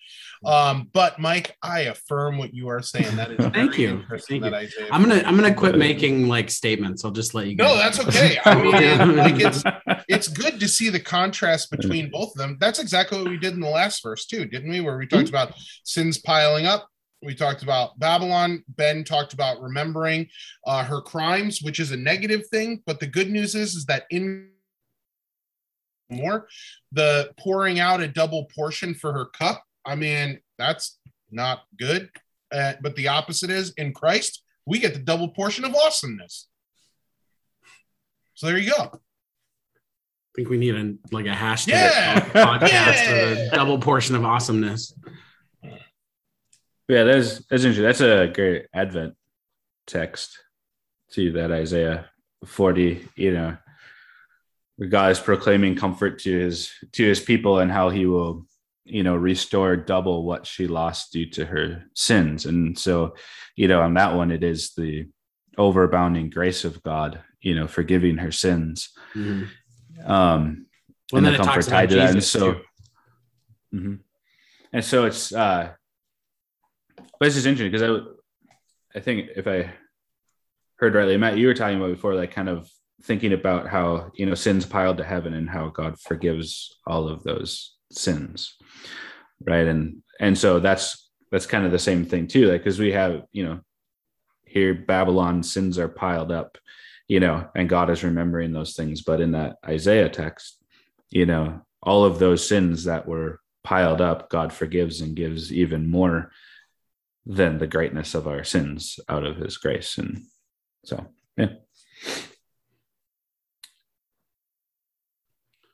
[0.44, 3.16] Um, but Mike, I affirm what you are saying.
[3.16, 4.04] That is Thank you.
[4.28, 4.88] Thank that Isaiah.
[4.90, 7.04] I'm gonna I'm gonna quit making like statements.
[7.04, 7.64] I'll just let you go.
[7.64, 8.38] No, that's okay.
[8.44, 9.62] I mean, like it's
[10.08, 12.56] it's good to see the contrast between both of them.
[12.60, 14.80] That's exactly what we did in the last verse too, didn't we?
[14.80, 16.88] Where we talked about sins piling up.
[17.22, 18.62] We talked about Babylon.
[18.68, 20.28] Ben talked about remembering
[20.66, 22.82] uh, her crimes, which is a negative thing.
[22.84, 24.50] But the good news is, is that in
[26.10, 26.48] more,
[26.92, 29.62] the pouring out a double portion for her cup.
[29.86, 30.98] I mean, that's
[31.30, 32.10] not good.
[32.52, 36.48] Uh, but the opposite is in Christ, we get the double portion of awesomeness.
[38.34, 38.90] So there you go.
[38.92, 42.20] I think we need a like a hashtag Yeah.
[42.30, 43.14] podcast Yeah.
[43.14, 44.92] of a double portion of awesomeness.
[46.88, 47.84] Yeah, that's that's interesting.
[47.84, 49.14] That's a great Advent
[49.86, 50.38] text.
[51.10, 52.10] See that Isaiah
[52.44, 53.56] 40, you know,
[54.88, 58.46] God is proclaiming comfort to his to his people and how he will,
[58.84, 62.44] you know, restore double what she lost due to her sins.
[62.46, 63.14] And so,
[63.56, 65.08] you know, on that one, it is the
[65.58, 68.90] overabounding grace of God, you know, forgiving her sins.
[69.14, 69.48] Mhm.
[70.04, 70.66] Um
[71.12, 72.10] Well, and then the it talks comfort about tied to that.
[72.10, 72.60] And so.
[73.72, 74.00] Mhm.
[74.72, 75.72] And so it's uh
[77.18, 77.82] but it's just interesting because
[78.94, 79.72] I I think if I
[80.76, 82.68] heard rightly, Matt, you were talking about before, like kind of
[83.02, 87.22] thinking about how you know sins piled to heaven and how God forgives all of
[87.22, 88.56] those sins.
[89.40, 89.66] Right.
[89.66, 92.50] And and so that's that's kind of the same thing too.
[92.50, 93.60] Like because we have, you know,
[94.44, 96.58] here Babylon sins are piled up,
[97.08, 99.02] you know, and God is remembering those things.
[99.02, 100.62] But in that Isaiah text,
[101.10, 105.90] you know, all of those sins that were piled up, God forgives and gives even
[105.90, 106.30] more
[107.26, 109.98] than the greatness of our sins out of his grace.
[109.98, 110.22] And
[110.84, 111.54] so, yeah.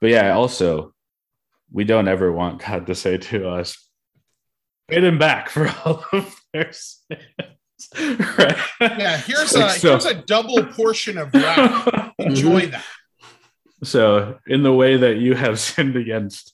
[0.00, 0.94] But yeah, also,
[1.72, 3.88] we don't ever want God to say to us,
[4.88, 7.20] pay them back for all of their sins.
[7.98, 8.56] right?
[8.80, 9.90] Yeah, here's Like a so.
[9.90, 12.12] here's a double portion of wrath.
[12.18, 12.85] Enjoy that.
[13.83, 16.52] So, in the way that you have sinned against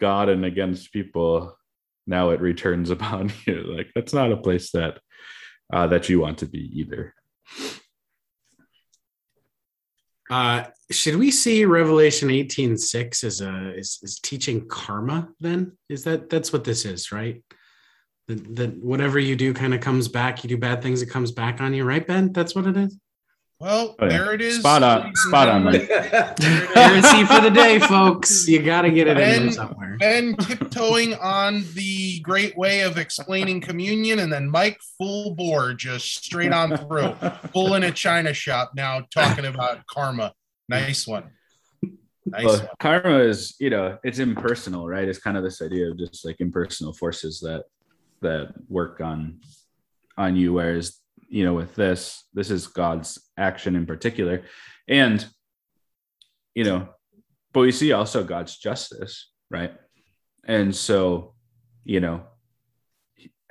[0.00, 1.58] God and against people,
[2.06, 3.62] now it returns upon you.
[3.76, 5.00] Like that's not a place that
[5.72, 7.15] uh, that you want to be either.
[10.30, 15.72] Uh, should we see Revelation 18 6 as a is, is teaching karma then?
[15.88, 17.42] Is that that's what this is, right?
[18.28, 21.30] That, that whatever you do kind of comes back, you do bad things, it comes
[21.30, 22.32] back on you, right, Ben?
[22.32, 22.98] That's what it is.
[23.58, 24.08] Well, Oh, yeah.
[24.08, 24.58] there it is.
[24.58, 25.12] Spot on.
[25.14, 25.88] Spot on, gentlemen.
[26.74, 28.46] Heresy for the day, folks.
[28.46, 29.96] You got to get it in there somewhere.
[29.98, 36.22] Ben tiptoeing on the great way of explaining communion, and then Mike full bore, just
[36.24, 37.14] straight on through,
[37.52, 40.34] full in a china shop now, talking about karma.
[40.68, 41.30] Nice one.
[42.26, 42.68] Nice Well, one.
[42.78, 45.08] karma is, you know, it's impersonal, right?
[45.08, 47.64] It's kind of this idea of just like impersonal forces that
[48.20, 49.40] that work on
[50.18, 54.42] on you, whereas you know, with this, this is God's action in particular,
[54.88, 55.26] and
[56.54, 56.88] you know,
[57.52, 59.74] but we see also God's justice, right?
[60.46, 61.34] And so,
[61.84, 62.24] you know,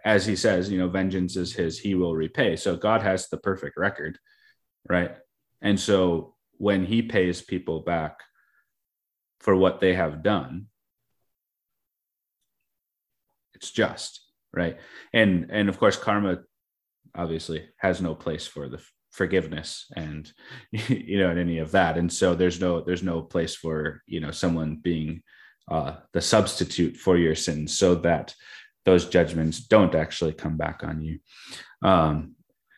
[0.03, 2.55] as he says, you know, vengeance is his, he will repay.
[2.55, 4.19] So God has the perfect record,
[4.87, 5.15] right?
[5.61, 8.19] And so when he pays people back
[9.39, 10.67] for what they have done,
[13.55, 14.21] it's just,
[14.53, 14.77] right?
[15.13, 16.39] And and of course karma
[17.15, 18.81] obviously has no place for the
[19.15, 20.31] forgiveness and
[20.71, 21.97] you know and any of that.
[21.97, 25.23] And so there's no there's no place for you know someone being
[25.71, 28.35] uh, the substitute for your sins so that
[28.83, 31.19] those judgments don't actually come back on you.
[31.81, 32.35] Um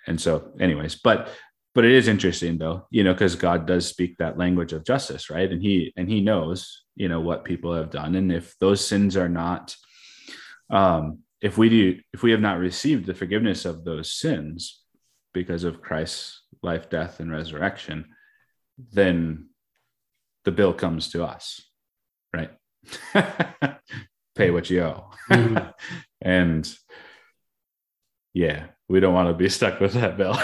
[0.08, 1.30] and so anyways but
[1.76, 5.30] but it is interesting though you know because god does speak that language of justice
[5.30, 5.52] right?
[5.52, 8.16] And he and he knows you know what people have done.
[8.16, 9.76] And if those sins are not
[10.70, 14.82] um if we do if we have not received the forgiveness of those sins
[15.34, 18.06] because of Christ's life, death, and resurrection,
[18.92, 19.50] then
[20.46, 21.62] the bill comes to us,
[22.34, 22.52] right?
[24.36, 25.12] Pay what you owe.
[25.30, 25.68] Mm-hmm.
[26.22, 26.76] and
[28.34, 30.36] yeah, we don't want to be stuck with that bill.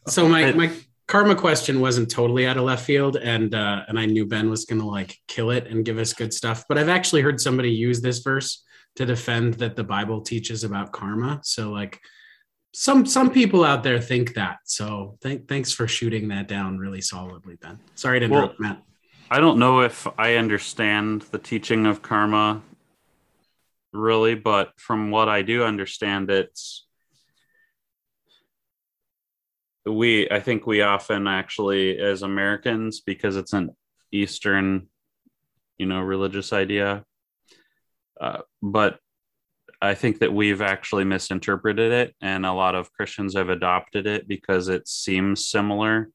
[0.08, 0.72] so my my
[1.06, 4.64] karma question wasn't totally out of left field, and uh, and I knew Ben was
[4.64, 6.64] gonna like kill it and give us good stuff.
[6.68, 8.63] But I've actually heard somebody use this verse
[8.96, 11.40] to defend that the Bible teaches about karma.
[11.42, 12.00] So like
[12.72, 14.58] some some people out there think that.
[14.64, 17.78] So th- thanks for shooting that down really solidly, Ben.
[17.94, 18.82] Sorry to interrupt, well, Matt.
[19.30, 22.62] I don't know if I understand the teaching of karma
[23.92, 26.86] really, but from what I do understand, it's
[29.86, 33.70] we I think we often actually as Americans because it's an
[34.12, 34.88] Eastern,
[35.78, 37.04] you know, religious idea.
[38.24, 38.98] Uh, but
[39.82, 44.26] I think that we've actually misinterpreted it, and a lot of Christians have adopted it
[44.26, 46.08] because it seems similar.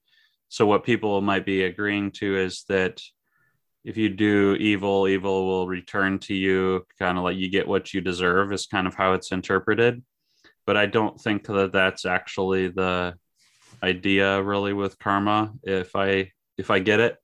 [0.48, 3.00] So, what people might be agreeing to is that
[3.84, 7.94] if you do evil, evil will return to you, kind of like you get what
[7.94, 10.02] you deserve, is kind of how it's interpreted.
[10.66, 13.14] But I don't think that that's actually the
[13.84, 15.54] idea really with karma.
[15.62, 17.18] If I if I get it,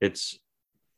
[0.00, 0.36] it's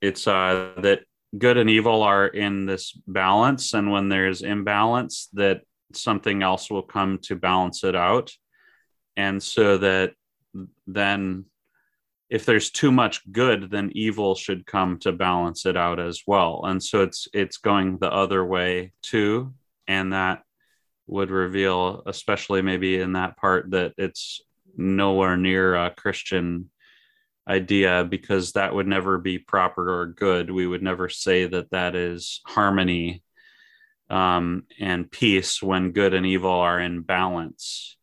[0.01, 1.01] it's uh, that
[1.37, 5.63] good and evil are in this balance and when there's imbalance that
[5.93, 8.33] something else will come to balance it out.
[9.17, 10.13] And so that
[10.87, 11.45] then
[12.29, 16.63] if there's too much good then evil should come to balance it out as well.
[16.65, 19.53] And so it's it's going the other way too
[19.91, 20.43] and that
[21.09, 24.41] would reveal especially maybe in that part that it's
[24.77, 26.70] nowhere near a christian
[27.51, 30.51] idea because that would never be proper or good.
[30.51, 33.23] We would never say that that is harmony
[34.09, 37.97] um, and peace when good and evil are in balance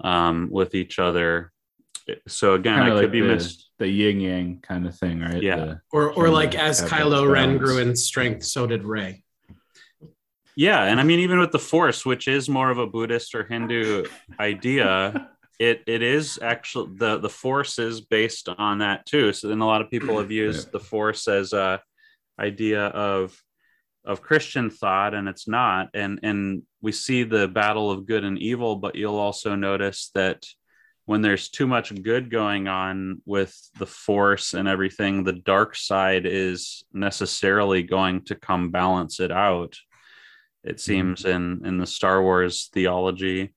[0.00, 1.52] um, with each other.
[2.28, 3.68] So again, kind I could be the, missed.
[3.78, 5.42] The yin yang kind of thing, right?
[5.42, 5.56] Yeah.
[5.56, 9.24] The, or or like as Kylo Ren grew in strength, so did Rey.
[10.54, 13.44] Yeah, and I mean even with the Force, which is more of a Buddhist or
[13.44, 14.06] Hindu
[14.40, 19.32] idea, it it is actually the the force is based on that too.
[19.32, 21.80] So then a lot of people have used the force as a
[22.38, 23.36] idea of
[24.04, 25.88] of christian thought and it's not.
[25.94, 30.44] And and we see the battle of good and evil but you'll also notice that
[31.06, 36.26] when there's too much good going on with the force and everything the dark side
[36.26, 39.76] is necessarily going to come balance it out
[40.62, 40.78] it mm-hmm.
[40.78, 43.54] seems in in the star wars theology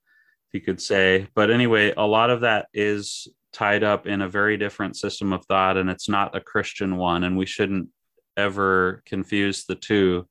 [0.52, 1.28] you could say.
[1.34, 5.44] But anyway, a lot of that is tied up in a very different system of
[5.46, 7.24] thought, and it's not a Christian one.
[7.24, 7.88] And we shouldn't
[8.36, 10.26] ever confuse the two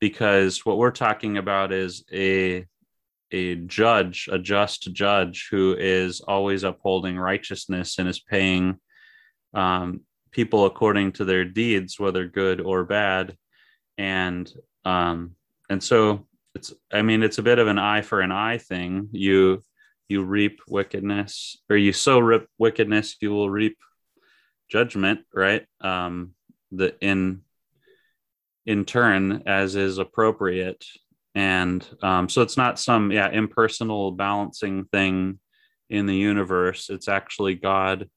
[0.00, 2.66] because what we're talking about is a
[3.32, 8.78] a judge, a just judge who is always upholding righteousness and is paying
[9.52, 13.36] um, people according to their deeds, whether good or bad.
[13.98, 14.50] And
[14.84, 15.32] um,
[15.68, 19.08] and so it's i mean it's a bit of an eye for an eye thing.
[19.12, 19.62] You
[20.08, 23.76] you reap wickedness or you sow rip wickedness you will reap
[24.68, 25.64] judgment right?
[25.80, 26.32] Um
[26.72, 27.42] the in
[28.64, 30.84] in turn as is appropriate.
[31.34, 35.38] And um so it's not some yeah impersonal balancing thing
[35.90, 36.88] in the universe.
[36.88, 38.08] It's actually god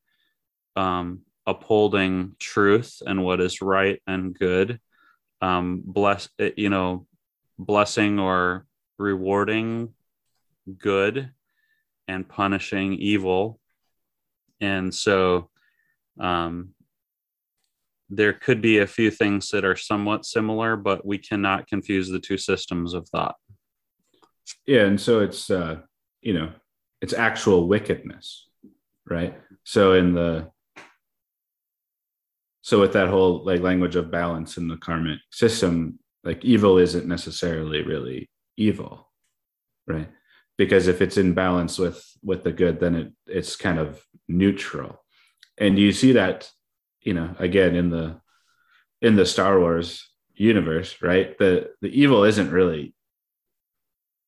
[0.75, 4.79] um upholding truth and what is right and good.
[5.41, 7.05] Um bless you know
[7.59, 8.65] blessing or
[8.97, 9.93] rewarding
[10.77, 11.31] good
[12.07, 13.59] and punishing evil.
[14.61, 15.49] And so
[16.19, 16.69] um,
[18.09, 22.19] there could be a few things that are somewhat similar, but we cannot confuse the
[22.19, 23.35] two systems of thought.
[24.65, 24.85] Yeah.
[24.85, 25.81] And so it's, uh,
[26.21, 26.51] you know,
[27.01, 28.47] it's actual wickedness,
[29.07, 29.39] right?
[29.63, 30.49] So in the,
[32.61, 37.07] so with that whole like language of balance in the karmic system, like evil isn't
[37.07, 39.09] necessarily really evil
[39.89, 40.09] right?
[40.57, 45.03] Because if it's in balance with with the good then it it's kind of neutral.
[45.57, 46.49] And you see that
[47.01, 48.21] you know again in the
[49.01, 51.37] in the star wars universe right?
[51.37, 52.93] The the evil isn't really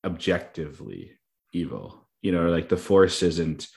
[0.04, 1.12] objectively
[1.52, 3.68] evil you know like the force isn't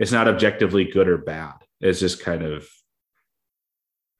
[0.00, 1.54] it's not objectively good or bad.
[1.80, 2.66] It's just kind of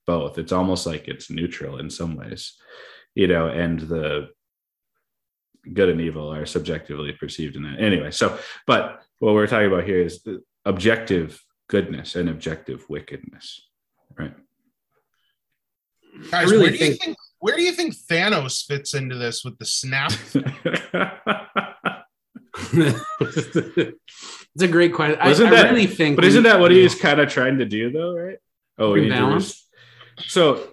[0.07, 0.39] both.
[0.39, 2.55] It's almost like it's neutral in some ways
[3.15, 4.29] you know and the
[5.73, 9.85] good and evil are subjectively perceived in that anyway so but what we're talking about
[9.85, 13.61] here is the objective goodness and objective wickedness
[14.19, 14.35] right
[16.31, 19.43] Guys, really where do you think- think where do you think Thanos fits into this
[19.45, 20.13] with the snap?
[22.73, 25.19] it's a great question.
[25.21, 27.59] I, Wasn't I that- really think, but isn't that what he is kind of trying
[27.59, 28.39] to do though right
[28.79, 29.67] oh Bring balance?
[30.27, 30.69] so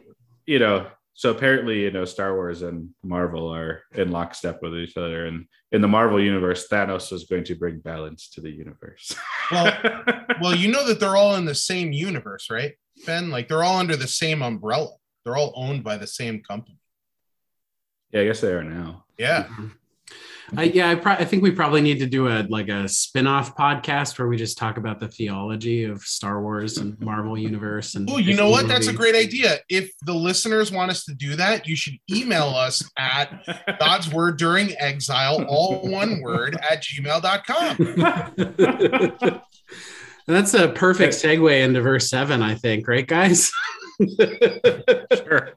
[0.46, 0.88] you know
[1.22, 5.46] so apparently you know star wars and marvel are in lockstep with each other and
[5.72, 9.06] in the marvel universe thanos was going to bring balance to the universe
[9.52, 9.72] Well,
[10.42, 12.74] well, you know that they're all in the same universe, right,
[13.06, 13.30] Ben?
[13.30, 14.90] Like they're all under the same umbrella.
[15.24, 16.78] They're all owned by the same company.
[18.12, 19.44] yeah i guess they are now Yeah.
[19.46, 19.68] Mm-hmm.
[20.56, 23.58] I, yeah, I, pro- I think we probably need to do a like a spin-off
[23.58, 27.96] podcast where we just talk about the theology of Star Wars and Marvel Universe.
[27.96, 28.68] And Oh, you know what?
[28.68, 29.58] That's a great idea.
[29.70, 34.38] If the listeners want us to do that, you should email us at God's Word
[34.38, 37.78] During Exile, all one word, at gmail.com.
[40.28, 43.52] That's a perfect segue into verse seven, I think, right, guys?
[45.16, 45.56] Sure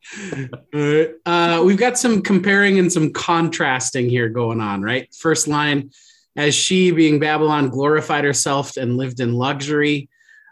[1.27, 5.13] uh, we've got some comparing and some contrasting here going on, right?
[5.15, 5.91] First line,
[6.37, 10.09] as she, being Babylon, glorified herself and lived in luxury.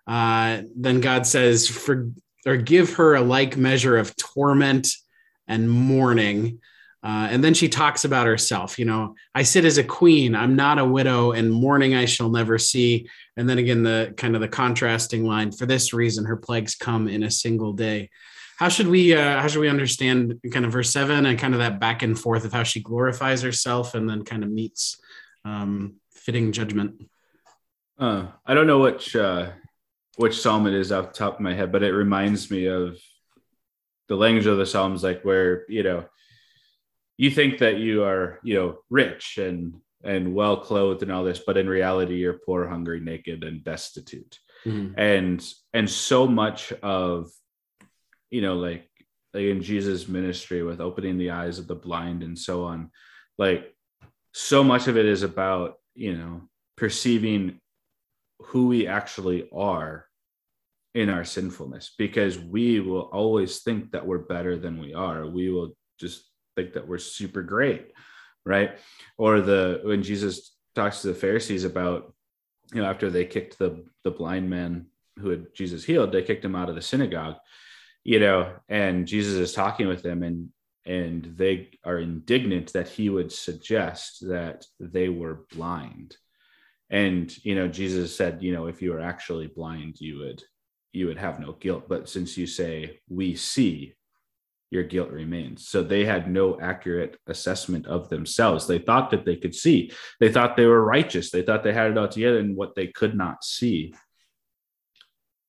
[0.07, 2.11] Uh, then God says, for
[2.47, 4.89] or give her a like measure of torment
[5.47, 6.61] and mourning.
[7.03, 8.79] Uh, and then she talks about herself.
[8.79, 10.35] You know, I sit as a queen.
[10.35, 13.09] I'm not a widow, and mourning I shall never see.
[13.37, 15.53] And then again, the kind of the contrasting line.
[15.53, 18.11] For this reason, her plagues come in a single day.
[18.59, 21.61] How should we uh, how should we understand kind of verse seven and kind of
[21.61, 25.01] that back and forth of how she glorifies herself and then kind of meets
[25.45, 27.01] um, fitting judgment?
[27.99, 29.51] uh, i don't know which uh
[30.17, 32.99] which psalm it is off the top of my head but it reminds me of
[34.09, 36.05] the language of the psalms like where you know
[37.19, 41.43] you think that you are you know rich and and well clothed and all this
[41.47, 44.95] but in reality you're poor hungry naked and destitute Mhm.
[44.97, 47.31] and and so much of
[48.31, 48.89] you know like
[49.35, 52.91] like in jesus ministry with opening the eyes of the blind and so on
[53.39, 53.73] like
[54.33, 56.43] so much of it is about you know
[56.77, 57.61] perceiving
[58.41, 60.07] who we actually are
[60.95, 65.51] in our sinfulness because we will always think that we're better than we are we
[65.51, 66.25] will just
[66.59, 67.93] think that we're super great
[68.49, 68.79] right?
[69.19, 72.15] Or the when jesus talks to the pharisees about
[72.73, 74.87] you know after they kicked the the blind man
[75.19, 77.35] who had jesus healed they kicked him out of the synagogue
[78.05, 80.51] you know and jesus is talking with them and
[80.87, 86.17] and they are indignant that he would suggest that they were blind.
[86.91, 90.43] And you know jesus said you know if you were actually blind you would
[90.95, 91.85] you would have no guilt.
[91.87, 93.95] But since you say we see
[94.71, 95.67] your guilt remains.
[95.67, 98.67] So they had no accurate assessment of themselves.
[98.67, 99.93] They thought that they could see.
[100.21, 101.31] They thought they were righteous.
[101.31, 103.95] They thought they had it all together and what they could not see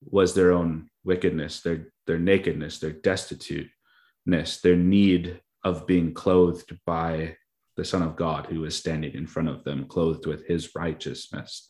[0.02, 7.36] was their own wickedness their their nakedness their destituteness their need of being clothed by
[7.76, 11.70] the son of god who was standing in front of them clothed with his righteousness.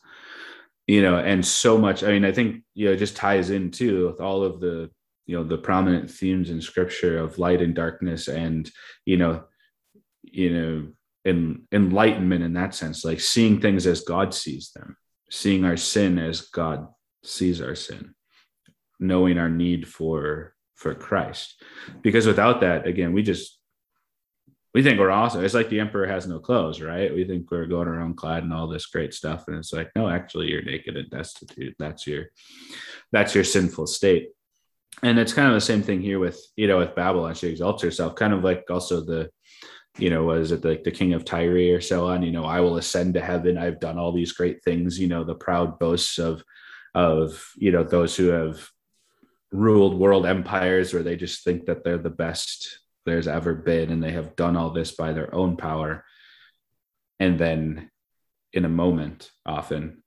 [0.86, 3.70] You know and so much i mean i think you know it just ties in
[3.70, 4.90] too with all of the
[5.30, 8.68] you know the prominent themes in scripture of light and darkness and
[9.04, 9.44] you know
[10.22, 10.88] you know
[11.24, 14.96] in enlightenment in that sense like seeing things as god sees them
[15.30, 16.88] seeing our sin as god
[17.22, 18.12] sees our sin
[18.98, 21.62] knowing our need for for christ.
[22.02, 23.58] Because without that again we just
[24.72, 25.44] we think we're awesome.
[25.44, 27.14] It's like the emperor has no clothes right?
[27.14, 30.08] We think we're going around clad and all this great stuff and it's like no
[30.08, 31.76] actually you're naked and destitute.
[31.78, 32.26] That's your
[33.12, 34.30] that's your sinful state
[35.02, 37.34] and it's kind of the same thing here with you know with babylon.
[37.34, 39.30] She exalts herself kind of like also the
[39.98, 42.60] you know was it like the king of tyre or so on you know i
[42.60, 43.58] will ascend to heaven.
[43.58, 46.44] I've done all these great things you know the proud boasts of
[46.94, 48.68] of you know those who have
[49.52, 54.02] ruled world empires where they just think that they're the best there's ever been and
[54.02, 56.04] they have done all this by their own power.
[57.18, 57.90] And then
[58.52, 60.02] in a moment often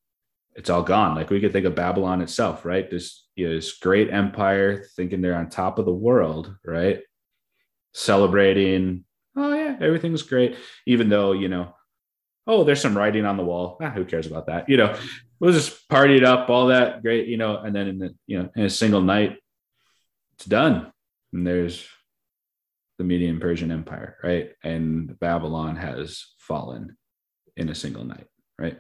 [0.55, 1.15] it's all gone.
[1.15, 2.89] Like we could think of babylon itself right?
[2.89, 7.01] This you know, this great empire thinking they're on top of the world right
[7.93, 9.05] celebrating
[9.35, 11.75] oh yeah, everything's great, even though you know,
[12.47, 13.77] oh, there's some writing on the wall.
[13.81, 14.69] Ah, who cares about that?
[14.69, 14.97] You know,
[15.39, 18.41] we'll just party it up, all that great, you know, and then in the you
[18.41, 19.37] know in a single night,
[20.35, 20.91] it's done,
[21.31, 21.87] and there's
[22.97, 24.51] the Median Persian Empire, right?
[24.63, 26.95] And Babylon has fallen
[27.57, 28.27] in a single night,
[28.59, 28.77] right?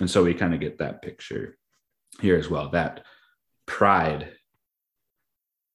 [0.00, 1.56] And so we kind of get that picture
[2.20, 3.04] here as well that
[3.66, 4.32] pride.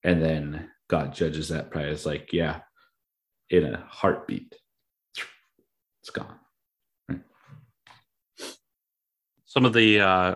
[0.04, 2.60] And then God judges that pride as like, yeah,
[3.50, 4.54] in a heartbeat,
[6.02, 6.38] it's gone.
[7.08, 7.20] Right?
[9.46, 10.34] Some of the uh,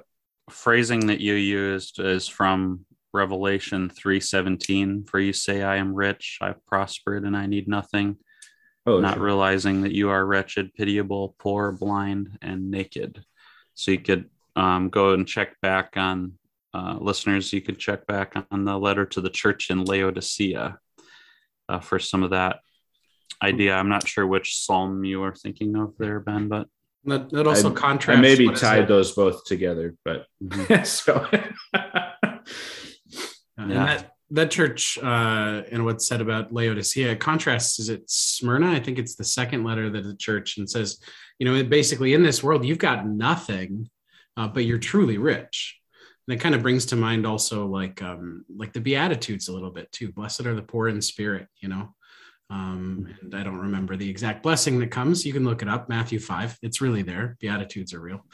[0.51, 6.65] phrasing that you used is from Revelation 3:17 for you say I am rich I've
[6.67, 8.17] prospered and I need nothing
[8.87, 9.23] oh, not sure.
[9.23, 13.23] realizing that you are wretched pitiable poor blind and naked
[13.75, 16.39] so you could um, go and check back on
[16.75, 20.79] uh, listeners you can check back on the letter to the church in Laodicea
[21.69, 22.61] uh, for some of that
[23.43, 26.69] idea I'm not sure which psalm you are thinking of there Ben but
[27.05, 30.85] that, that also I, contrasts I maybe tied those both together but mm-hmm.
[30.85, 31.27] so
[33.59, 33.87] yeah.
[33.87, 38.73] That that church uh, and what's said about Laodicea contrasts is it Smyrna?
[38.73, 40.99] I think it's the second letter that the church and says,
[41.39, 43.91] you know, basically in this world you've got nothing,
[44.37, 45.79] uh, but you're truly rich.
[46.27, 49.71] And it kind of brings to mind also like um, like the Beatitudes a little
[49.71, 50.13] bit too.
[50.13, 51.95] Blessed are the poor in spirit, you know.
[52.51, 55.25] Um, and I don't remember the exact blessing that comes.
[55.25, 56.59] You can look it up, Matthew 5.
[56.63, 57.37] It's really there.
[57.41, 58.25] Beatitudes are real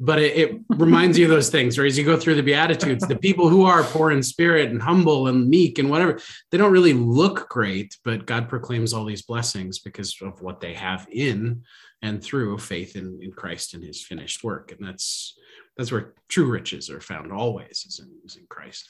[0.00, 3.06] but it, it reminds you of those things where as you go through the beatitudes
[3.06, 6.18] the people who are poor in spirit and humble and meek and whatever
[6.50, 10.72] they don't really look great but god proclaims all these blessings because of what they
[10.72, 11.62] have in
[12.02, 15.38] and through faith in, in christ and his finished work and that's
[15.80, 18.88] that's where true riches are found always is in, is in christ.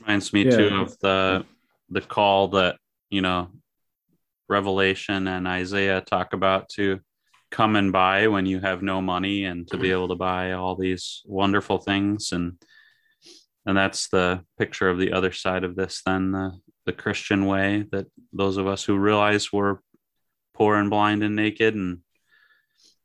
[0.00, 0.56] Reminds me yeah.
[0.56, 1.44] too of the
[1.90, 2.76] the call that
[3.10, 3.50] you know
[4.48, 7.00] revelation and isaiah talk about to
[7.50, 9.92] come and buy when you have no money and to be mm.
[9.92, 12.32] able to buy all these wonderful things.
[12.32, 12.60] And
[13.64, 16.52] and that's the picture of the other side of this then the
[16.84, 19.78] the christian way that those of us who realize we're
[20.52, 22.00] poor and blind and naked and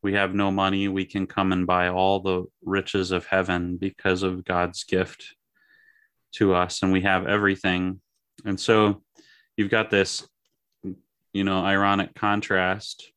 [0.01, 4.23] we have no money we can come and buy all the riches of heaven because
[4.23, 5.35] of god's gift
[6.31, 7.99] to us and we have everything
[8.45, 9.01] and so
[9.57, 10.27] you've got this
[11.33, 13.11] you know ironic contrast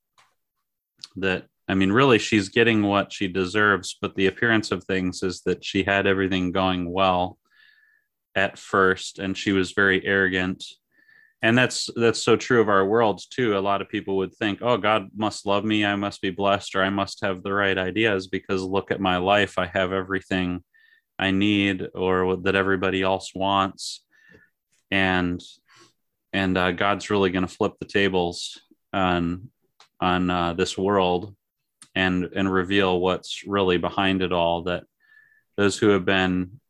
[1.16, 5.42] that I mean, really, she's getting what she deserves, but the appearance of things is
[5.42, 7.38] that she had everything going well
[8.34, 10.64] at first, and she was very arrogant.
[11.44, 13.58] And that's that's so true of our worlds too.
[13.58, 15.84] A lot of people would think, "Oh, God must love me.
[15.84, 19.16] I must be blessed, or I must have the right ideas because look at my
[19.16, 19.58] life.
[19.58, 20.62] I have everything
[21.18, 24.04] I need, or that everybody else wants."
[24.92, 25.42] And
[26.32, 28.60] and uh, God's really going to flip the tables
[28.92, 29.48] on
[30.00, 31.34] on uh, this world
[31.94, 34.84] and and reveal what's really behind it all that
[35.56, 36.60] those who have been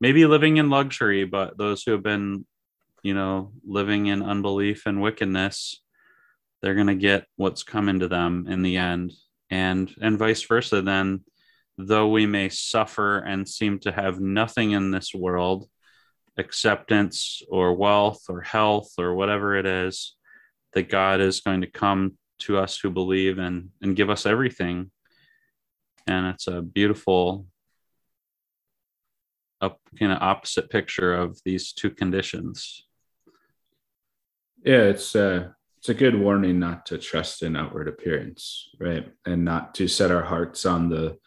[0.00, 2.46] maybe living in luxury but those who have been
[3.02, 5.80] you know living in unbelief and wickedness
[6.60, 9.12] they're going to get what's coming to them in the end.
[9.50, 11.24] And and vice versa then
[11.78, 15.68] though we may suffer and seem to have nothing in this world
[16.36, 20.16] acceptance or wealth or health or whatever it is
[20.72, 24.90] that god is going to come to us who believe and and give us everything.
[26.06, 27.46] And it's a beautiful
[29.60, 32.84] a kind of opposite picture of these two conditions
[34.64, 35.48] yeah it's uh
[35.78, 39.08] it's a good warning not to trust in outward appearance right?
[39.24, 41.18] And not to set our hearts on the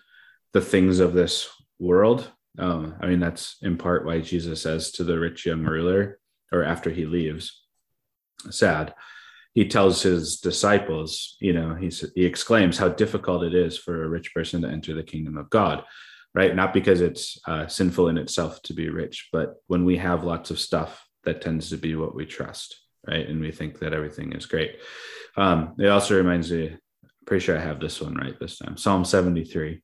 [0.53, 2.29] the things of this world.
[2.59, 6.19] Um, i mean that's in part why jesus says to the rich young ruler
[6.51, 7.63] or after he leaves
[8.49, 8.93] sad
[9.53, 14.09] he tells his disciples, you know, he, he exclaims how difficult it is for a
[14.09, 15.83] rich person to enter the kingdom of God,
[16.33, 16.55] right?
[16.55, 20.51] Not because it's uh, sinful in itself to be rich, but when we have lots
[20.51, 23.27] of stuff, that tends to be what we trust, right?
[23.27, 24.77] And we think that everything is great.
[25.37, 26.77] Um, it also reminds me,
[27.25, 29.81] pretty sure I have this one right this time Psalm 73.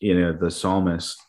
[0.00, 1.20] You know, the psalmist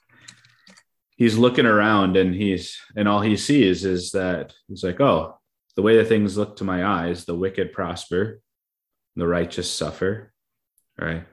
[1.16, 5.38] he's looking around and he's and all he sees is that he's like oh
[5.76, 8.42] the way that things look to my eyes, the wicked prosper,
[9.16, 10.32] the righteous suffer,
[11.00, 11.26] right?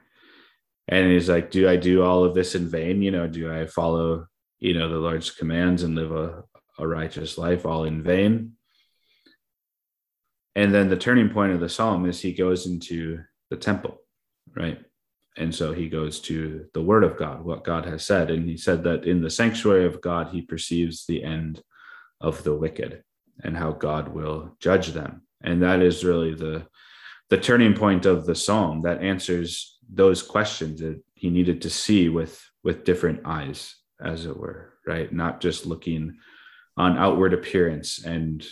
[0.89, 3.03] And he's like, Do I do all of this in vain?
[3.03, 4.27] You know, do I follow,
[4.59, 6.43] you know, the Lord's commands and live a,
[6.79, 8.53] a righteous life all in vain?
[10.57, 13.21] And then the turning point of the psalm is he goes into
[13.51, 13.99] the temple,
[14.55, 14.81] right?
[15.37, 18.31] And so he goes to the word of God, what God has said.
[18.31, 21.63] And he said that in the sanctuary of God, he perceives the end
[22.21, 23.05] of the wicked
[23.43, 25.23] and how God will judge them.
[25.43, 26.67] and that is really the
[27.31, 32.09] the turning point of the psalm that answers those questions that he needed to see
[32.09, 36.17] with with different eyes as it were right not just looking
[36.77, 38.47] on outward appearance and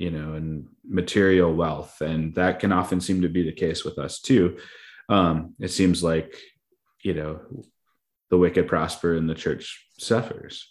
[0.00, 3.98] you know and material wealth and that can often seem to be the case with
[3.98, 4.56] us too.
[5.10, 6.34] Um it seems like
[7.02, 7.40] you know
[8.30, 10.66] the wicked prosper and the church suffers.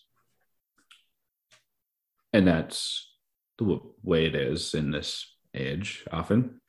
[2.34, 3.07] And that's
[3.59, 6.61] the way it is in this age often.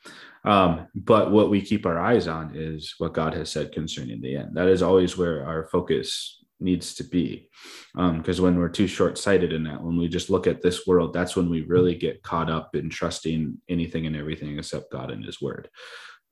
[0.44, 4.36] Um, but what we keep our eyes on is what god has said concerning the
[4.36, 4.56] end.
[4.56, 7.48] That is always where our focus needs to be.
[7.94, 11.12] Because um, when we're too short-sighted in that when we just look at this world
[11.12, 15.24] that's when we really get caught up in trusting anything and everything except god and
[15.24, 15.68] his word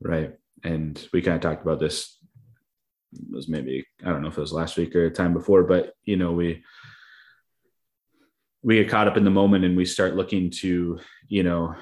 [0.01, 0.35] right?
[0.65, 2.19] And we kind of talked about this
[3.13, 5.95] it was maybe i don't know if it was last week or time before but
[6.05, 6.63] you know we
[8.63, 10.99] we get caught up in the moment and we start looking to
[11.29, 11.75] you know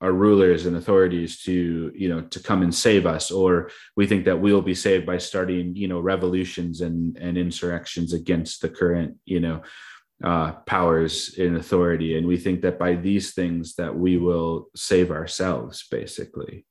[0.00, 4.24] our rulers and authorities to you know to come and save us or we think
[4.24, 9.16] that we'll be saved by starting you know revolutions and and insurrections against the current
[9.24, 9.60] you know
[10.22, 12.16] uh, powers in authority.
[12.16, 16.66] And we think that by these things that we will save ourselves basically.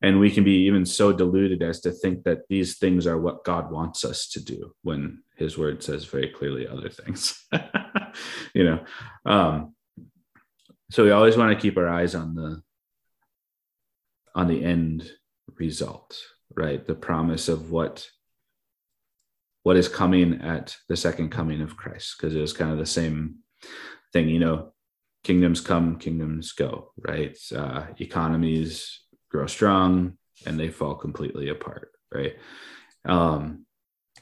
[0.00, 3.44] And we can be even so deluded as to think that these things are what
[3.44, 7.44] god wants us to do when his word says very clearly other things
[8.54, 8.84] you know.
[9.26, 9.74] Um
[10.90, 12.62] so we always want to keep our eyes on the
[14.34, 15.10] on the end
[15.56, 16.18] result
[16.54, 16.86] right?
[16.86, 18.08] The promise of what
[19.62, 22.86] what is coming at the second coming of christ because it was kind of the
[22.86, 23.36] same
[24.12, 24.72] thing you know
[25.24, 27.36] kingdoms come kingdoms go right?
[27.54, 30.14] Uh, economies grow strong
[30.46, 32.36] and they fall completely apart right?
[33.04, 33.66] Um,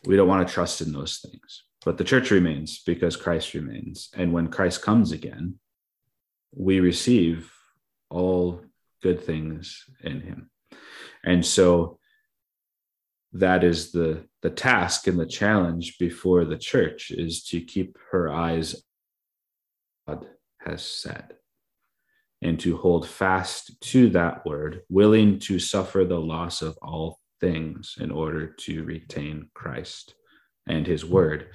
[0.04, 4.10] we don't want to trust in those things but the church remains because christ remains.
[4.14, 5.58] And when christ comes again
[6.56, 7.52] we receive
[8.10, 8.62] all
[9.02, 10.50] good things in him.
[11.24, 11.98] And so
[13.32, 18.32] that is the the task and the challenge before the church is to keep her
[18.32, 18.82] eyes
[20.06, 20.26] god
[20.60, 21.34] has said
[22.42, 27.96] and to hold fast to that word willing to suffer the loss of all things
[28.00, 30.14] in order to retain christ
[30.66, 31.48] and his word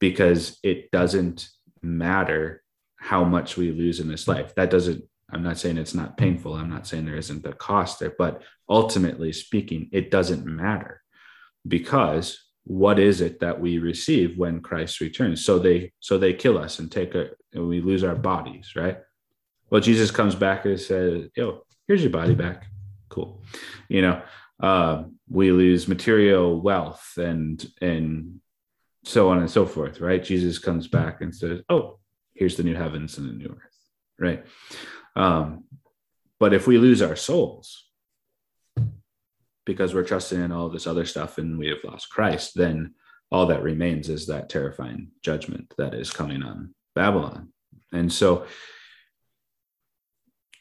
[0.00, 1.48] because it doesn't
[1.82, 2.62] matter
[2.96, 4.54] how much we lose in this life.
[4.54, 6.54] That doesn't, I'm not saying it's not painful.
[6.54, 11.02] I'm not saying there isn't a cost there, but ultimately speaking, it doesn't matter
[11.66, 15.44] because what is it that we receive when Christ returns?
[15.44, 18.98] So they, so they kill us and take a, and we lose our bodies, right?
[19.70, 22.66] Well, Jesus comes back and says, yo, here's your body back.
[23.08, 23.42] Cool.
[23.88, 24.22] You know,
[24.60, 28.40] uh, we lose material wealth and, and
[29.04, 30.22] so on and so forth, right?
[30.22, 31.98] Jesus comes back and says, oh,
[32.36, 33.72] here's the new heavens and the new earth
[34.18, 34.46] right?
[35.14, 35.64] Um,
[36.40, 37.84] but if we lose our souls
[39.64, 42.94] because we're trusting in all this other stuff and we have lost christ then
[43.30, 47.52] all that remains is that terrifying judgment that is coming on babylon.
[47.92, 48.46] And so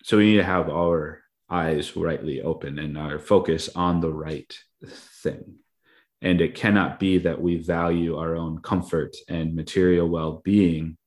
[0.03, 4.55] so we need to have our eyes rightly open and our focus on the right
[5.23, 5.55] thing.
[6.21, 10.97] And it cannot be that we value our own comfort and material well-being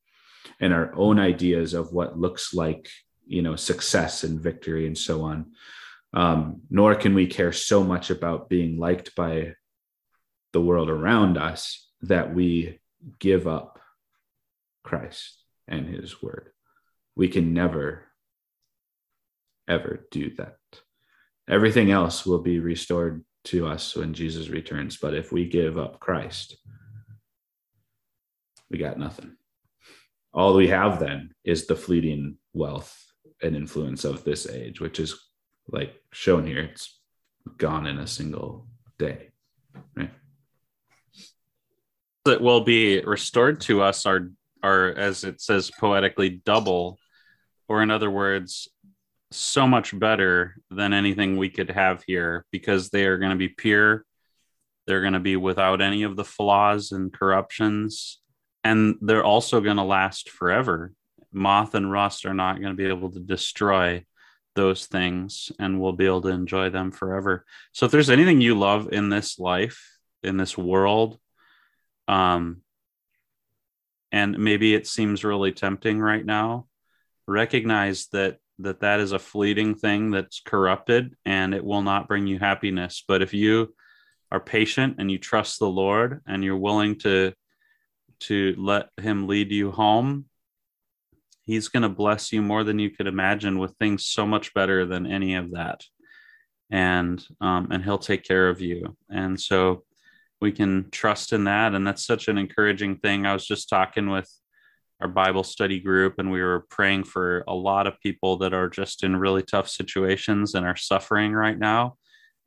[0.61, 2.89] and our own ideas of what looks like
[3.27, 5.53] you know success and victory and so on.
[6.15, 9.55] Um, nor can we care so much about being liked by
[10.53, 12.79] the world around us that we
[13.19, 13.79] give up
[14.83, 16.51] christ and his word.
[17.15, 18.07] We can never
[19.67, 20.57] ever do that.
[21.47, 25.99] Everything else will be restored to us when jesus returns but if we give up
[26.01, 26.59] christ
[28.71, 29.38] we got nothing
[30.33, 32.97] all we have then is the fleeting wealth
[33.43, 35.19] and influence of this age, which is
[35.69, 36.61] like shown here.
[36.61, 37.01] It's
[37.57, 38.67] gone in a single
[38.99, 39.31] day,
[39.97, 40.11] right?
[42.25, 44.31] That will be restored to us are
[44.63, 46.99] are as it says poetically double,
[47.69, 48.69] or in other words,
[49.31, 53.49] so much better than anything we could have here because they are going to be
[53.49, 54.05] pure.
[54.87, 58.21] They're going to be without any of the flaws and corruptions
[58.69, 60.93] and they're also going to last forever.
[61.33, 64.05] Moth and rust are not going to be able to destroy
[64.55, 67.47] those things, and we'll be able to enjoy them forever.
[67.73, 69.83] So, if there's anything you love in this life,
[70.23, 71.19] in this world,
[72.09, 72.61] um,
[74.13, 76.67] and maybe it seems really tempting right now,
[77.27, 82.27] recognize that that that is a fleeting thing that's corrupted and it will not bring
[82.27, 83.03] you happiness.
[83.07, 83.75] But if you
[84.31, 87.33] are patient and you trust the Lord and you're willing to
[88.21, 90.27] to let him lead you home,
[91.45, 94.85] he's going to bless you more than you could imagine with things so much better
[94.85, 95.83] than any of that.
[96.71, 98.97] And um, and he'll take care of you.
[99.09, 99.85] And so
[100.41, 101.75] we can trust in that.
[101.75, 103.25] And that's such an encouraging thing.
[103.25, 104.31] I was just talking with
[105.01, 108.69] our bible study group and we were praying for a lot of people that are
[108.69, 111.97] just in really tough situations and are suffering right now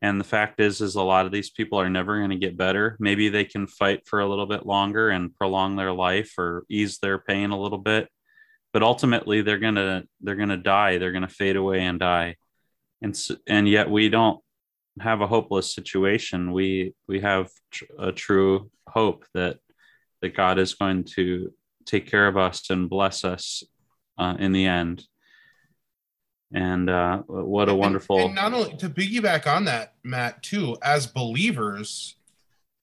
[0.01, 2.57] and the fact is is a lot of these people are never going to get
[2.57, 2.97] better.
[2.99, 6.97] Maybe they can fight for a little bit longer and prolong their life or ease
[6.99, 8.09] their pain a little bit
[8.73, 10.97] but ultimately they're going to they're to die.
[10.97, 12.35] They're going to fade away and die.
[13.01, 14.39] And and yet we don't
[14.99, 16.51] have a hopeless situation.
[16.51, 19.57] We we have tr- a true hope that
[20.21, 21.51] that god is going to
[21.85, 23.63] take care of us and bless us
[24.17, 25.03] uh, in the end
[26.53, 30.77] and uh, what a wonderful and, and not only to piggyback on that matt too
[30.81, 32.15] as believers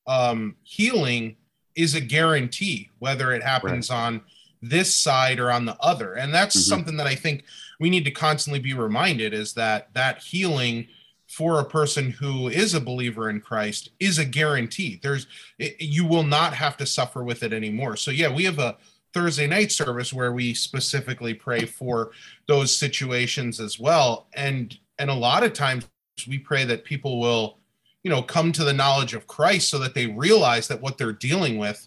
[0.06, 1.36] um healing
[1.74, 3.96] is a guarantee whether it happens right.
[3.96, 4.20] on
[4.62, 6.68] this side or on the other and that's mm-hmm.
[6.68, 7.44] something that i think
[7.80, 10.88] we need to constantly be reminded is that that healing
[11.28, 14.98] for a person who is a believer in Christ is a guarantee.
[15.02, 15.26] There's
[15.58, 17.96] it, you will not have to suffer with it anymore.
[17.96, 18.76] So yeah, we have a
[19.14, 22.12] Thursday night service where we specifically pray for
[22.46, 24.28] those situations as well.
[24.34, 25.86] And and a lot of times
[26.26, 27.58] we pray that people will,
[28.02, 31.12] you know, come to the knowledge of Christ so that they realize that what they're
[31.12, 31.86] dealing with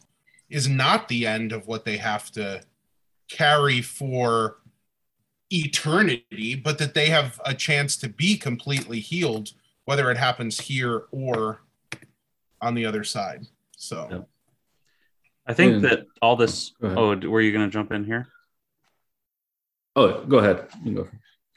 [0.50, 2.62] is not the end of what they have to
[3.30, 4.58] carry for
[5.52, 9.52] eternity, but that they have a chance to be completely healed,
[9.86, 11.62] whether it happens here or
[12.62, 13.48] on the other side.
[13.76, 14.28] So.
[15.46, 16.74] I think that all this.
[16.82, 18.28] Oh, were you going to jump in here?
[19.96, 20.68] Oh, go ahead.
[20.86, 21.08] Go.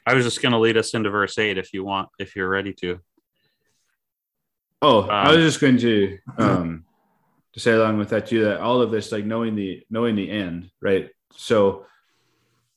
[0.05, 2.49] I was just going to lead us into verse eight if you want, if you're
[2.49, 2.99] ready to.
[4.81, 6.85] Oh, um, I was just going to um,
[7.53, 10.29] to say along with that too that all of this, like knowing the knowing the
[10.29, 11.09] end, right?
[11.33, 11.85] So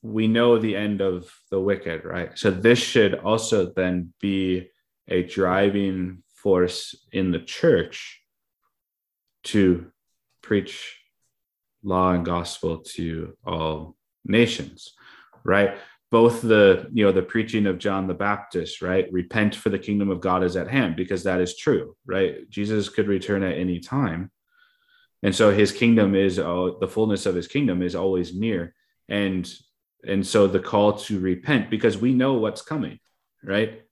[0.03, 2.39] we know the end of the wicked, right?
[2.39, 4.71] So this should also then be
[5.09, 8.23] a driving force in the church
[9.45, 9.91] to
[10.43, 10.98] preach
[11.89, 14.95] law and gospel to all nations,
[15.45, 15.77] right?
[16.11, 19.13] Both the you know the preaching of John the Baptist, right?
[19.13, 22.49] Repent for the kingdom of God is at hand, because that is true, right?
[22.49, 24.31] Jesus could return at any time.
[25.23, 28.75] And so his kingdom is uh, the fullness of his kingdom is always near.
[29.09, 29.51] And
[30.07, 32.99] and so the call to repent because we know what's coming
[33.43, 33.83] right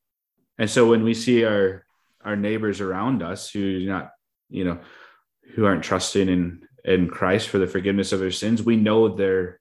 [0.59, 1.85] and so when we see our
[2.25, 4.11] our neighbors around us who not
[4.49, 4.79] you know
[5.55, 9.61] who aren't trusting in in christ for the forgiveness of their sins we know they're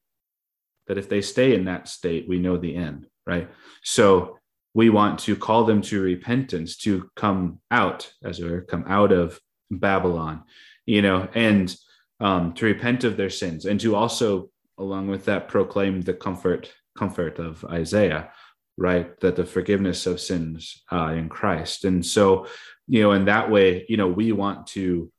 [0.88, 3.50] that if they stay in that state we know the end right
[3.84, 4.38] so
[4.74, 9.12] we want to call them to repentance to come out as it were come out
[9.12, 10.44] of babylon
[10.86, 11.76] you know and
[12.22, 16.72] um, to repent of their sins and to also along with that proclaim the comfort
[16.98, 18.32] comfort of Isaiah,
[18.78, 19.20] right?
[19.20, 22.48] That the forgiveness of sins uh, in Christ, and so
[22.88, 25.12] you know, in that way, you know, we want to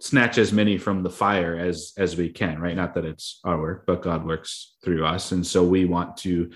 [0.00, 2.76] snatch as many from the fire as as we can, right?
[2.76, 6.50] Not that it's our work, but God works through us, and so we want to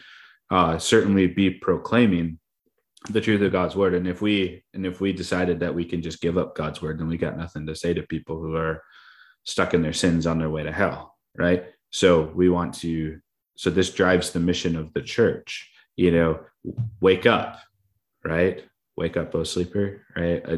[0.51, 2.39] uh, certainly be proclaiming
[3.11, 3.95] the truth of God's word.
[3.95, 6.99] And if we and if we decided that we can just give up God's word,
[6.99, 8.83] then we got nothing to say to people who are
[9.45, 11.67] stuck in their sins on their way to hell, right?
[11.91, 13.21] So we want to,
[13.57, 16.41] so this drives the mission of the church, you know,
[17.01, 17.61] wake up,
[18.25, 18.65] right?
[18.97, 20.43] Wake up, O sleeper, right?
[20.49, 20.57] Uh,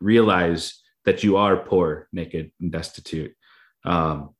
[0.00, 3.34] realize that you are poor, naked, and destitute,
[3.84, 4.34] um,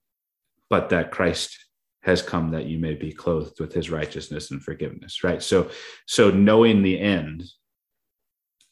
[0.69, 1.57] but that Christ
[2.03, 5.43] has come that you may be clothed with his righteousness and forgiveness, right?
[5.43, 5.71] So,
[6.07, 7.45] so knowing the end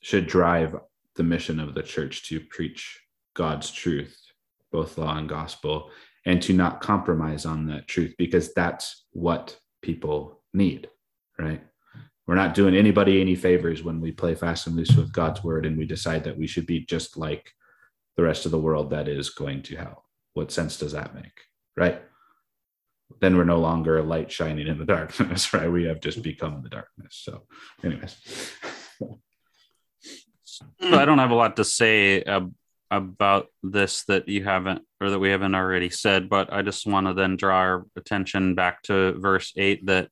[0.02, 0.76] should drive
[1.16, 3.00] the mission of the church to preach
[3.34, 4.16] God's truth,
[4.70, 5.90] both law and gospel,
[6.26, 10.88] and to not compromise on that truth because that's what people need,
[11.38, 11.62] right?
[12.26, 15.66] We're not doing anybody any favors when we play fast and loose with God's word
[15.66, 17.52] and we decide that we should be just like
[18.16, 20.04] the rest of the world that is going to hell.
[20.34, 21.40] What sense does that make,
[21.76, 22.02] right?
[23.20, 25.70] Then we're no longer a light shining in the darkness, right?
[25.70, 27.20] We have just become the darkness.
[27.22, 27.42] So,
[27.82, 28.16] anyways.
[30.80, 32.22] I don't have a lot to say
[32.90, 37.06] about this that you haven't or that we haven't already said, but I just want
[37.06, 40.08] to then draw our attention back to verse eight that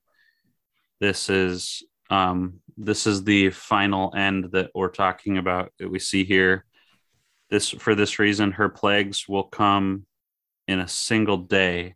[1.00, 6.24] this is um, this is the final end that we're talking about that we see
[6.24, 6.64] here.
[7.53, 10.07] This for this reason, her plagues will come
[10.66, 11.94] in a single day.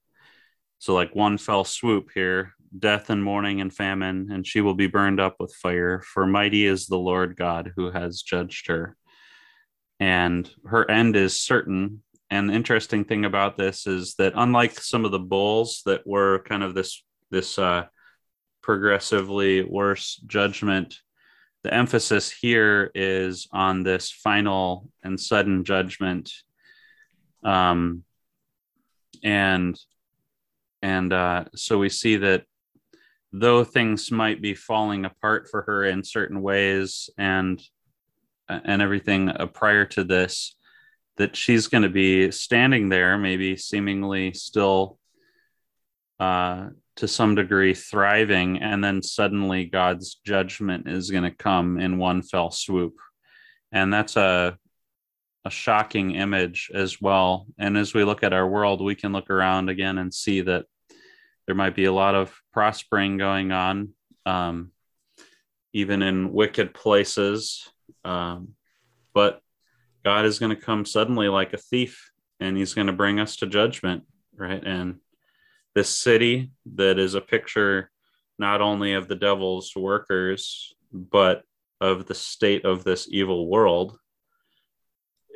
[0.79, 4.87] So, like one fell swoop here, death and mourning and famine, and she will be
[4.87, 6.01] burned up with fire.
[6.03, 8.97] For mighty is the Lord God who has judged her
[9.99, 15.05] and her end is certain and the interesting thing about this is that unlike some
[15.05, 17.85] of the bulls that were kind of this this uh,
[18.63, 20.97] progressively worse judgment,
[21.67, 26.31] the emphasis here is on this final and sudden judgment.
[27.43, 28.05] Um,
[29.25, 29.77] and
[30.81, 32.45] and uh, so we see that
[33.33, 37.61] though things might be falling apart for her in certain ways and
[38.49, 40.55] and everything uh, prior to this
[41.17, 45.01] that she's going to be standing there maybe seemingly still
[46.21, 51.99] uh, to some degree thriving and then suddenly god's judgment is going to come in
[51.99, 52.95] one fell swoop
[53.73, 54.57] and that's a
[55.45, 59.31] a shocking image as well and as we look at our world we can look
[59.31, 60.65] around again and see that
[61.47, 63.91] there might be a lot of prospering going on,
[64.25, 64.73] um,
[65.73, 67.69] even in wicked places.
[68.05, 68.55] Um,
[69.15, 69.41] but
[70.05, 73.37] God is going to come suddenly like a thief and he's going to bring us
[73.37, 74.03] to judgment,
[74.35, 74.63] right?
[74.65, 74.97] And
[75.77, 77.91] this city that is a picture
[78.39, 81.43] not only of the devil's workers, but
[81.83, 83.99] of the state of this evil world.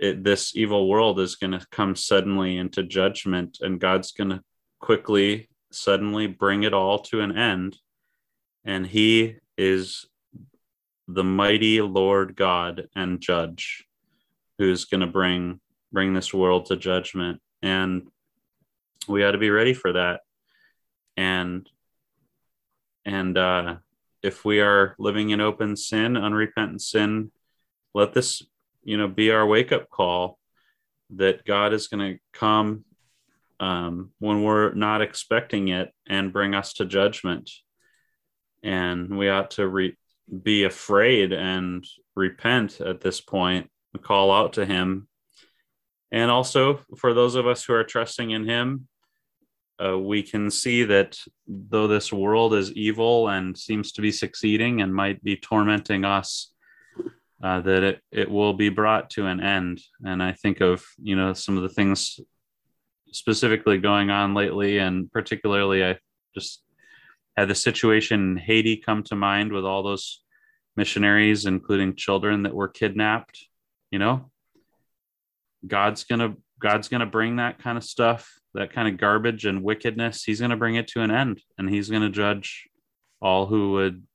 [0.00, 4.42] It, this evil world is going to come suddenly into judgment, and God's going to
[4.80, 7.76] quickly suddenly bring it all to an end.
[8.64, 10.06] And he is
[11.06, 13.84] the mighty Lord God and judge
[14.56, 15.60] who's going to bring
[15.92, 18.06] bring this world to judgment and
[19.08, 20.20] we ought to be ready for that
[21.20, 21.68] and
[23.04, 23.76] and uh
[24.22, 27.30] if we are living in open sin unrepentant sin
[27.94, 28.42] let this
[28.82, 30.38] you know be our wake up call
[31.10, 32.84] that god is going to come
[33.60, 37.50] um, when we're not expecting it and bring us to judgment.
[38.62, 39.96] And we ought to re-
[40.42, 41.84] be afraid and
[42.16, 43.70] repent at this point,
[44.02, 45.08] call out to Him.
[46.10, 48.88] And also, for those of us who are trusting in Him,
[49.82, 54.82] uh, we can see that though this world is evil and seems to be succeeding
[54.82, 56.52] and might be tormenting us,
[57.42, 59.80] uh, that it, it will be brought to an end.
[60.04, 62.20] And I think of, you know, some of the things
[63.12, 65.98] specifically going on lately, and particularly I
[66.34, 66.62] just
[67.36, 70.22] had the situation in Haiti come to mind with all those
[70.76, 73.46] missionaries, including children that were kidnapped.
[73.90, 74.30] You know,
[75.66, 80.24] God's gonna God's gonna bring that kind of stuff, that kind of garbage and wickedness.
[80.24, 82.68] He's gonna bring it to an end, and He's gonna judge
[83.20, 84.06] all who would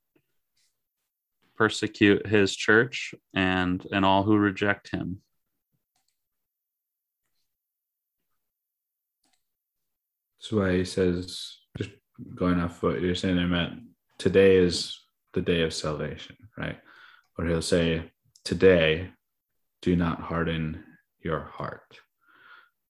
[1.56, 5.22] persecute His church and and all who reject Him.
[10.46, 11.90] That's why he says, just
[12.36, 13.72] going off what you're saying there, Matt,
[14.20, 14.96] today is
[15.34, 16.78] the day of salvation, right?
[17.36, 18.12] Or he'll say,
[18.44, 19.10] today,
[19.82, 20.84] do not harden
[21.20, 22.00] your heart.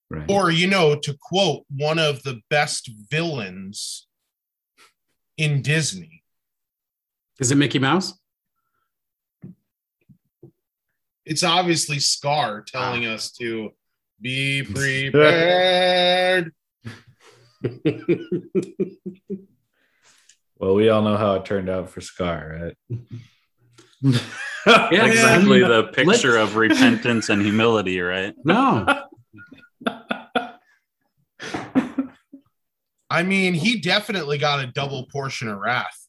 [0.10, 0.30] Right.
[0.30, 4.08] Or, you know, to quote one of the best villains
[5.38, 6.24] in Disney.
[7.40, 8.14] Is it Mickey Mouse?
[11.26, 13.14] It's obviously Scar telling ah.
[13.14, 13.72] us to
[14.22, 14.64] be
[15.12, 16.54] prepared.
[20.58, 22.78] well, we all know how it turned out for Scar, right?
[24.92, 26.52] yeah, exactly the picture Let's...
[26.52, 28.36] of repentance and humility, right?
[28.44, 29.05] No.
[33.10, 36.08] I mean, he definitely got a double portion of wrath.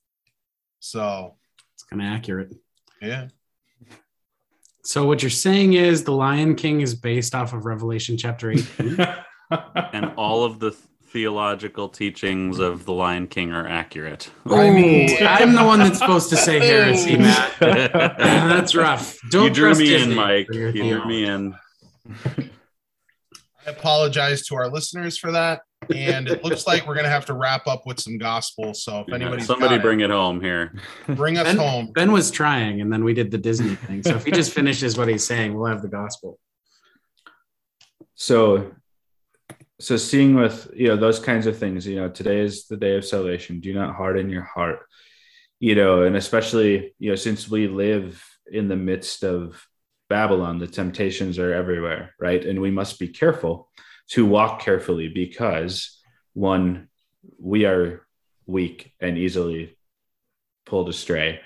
[0.81, 1.37] So
[1.75, 2.55] it's kind of accurate.
[3.03, 3.29] Yeah.
[4.85, 8.99] So what you're saying is the Lion King is based off of Revelation chapter 18.
[9.93, 14.31] and all of the theological teachings of the Lion King are accurate.
[14.47, 17.53] I mean, I'm the one that's supposed to say heresy, Matt.
[17.61, 19.17] that's rough.
[19.31, 20.47] Don't you drew me Disney in, Mike.
[20.53, 21.55] You drew me in.
[23.67, 25.63] I apologize to our listeners for that.
[25.95, 28.75] And it looks like we're going to have to wrap up with some gospel.
[28.75, 30.75] So if anybody, somebody bring it, it, home here,
[31.09, 31.93] bring us ben, home.
[31.93, 34.03] Ben was trying, and then we did the Disney thing.
[34.03, 36.39] So if he just finishes what he's saying, we'll have the gospel.
[38.15, 38.73] So
[39.79, 42.97] so seeing with you know those kinds of things you know today is the day
[42.97, 44.87] of salvation do not harden your heart
[45.61, 49.67] you know and especially you know since we live in the midst of
[50.09, 53.69] babylon the temptations are everywhere right and we must be careful
[54.09, 56.01] to walk carefully because
[56.35, 56.89] one
[57.39, 58.07] we are
[58.47, 59.77] weak and easily
[60.65, 61.41] pulled astray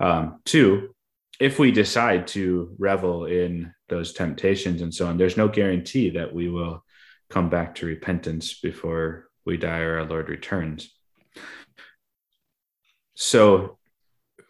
[0.00, 0.94] um, two
[1.38, 6.34] if we decide to revel in those temptations and so on there's no guarantee that
[6.34, 6.82] we will
[7.28, 10.92] come back to repentance before we die or our Lord returns.
[13.14, 13.78] So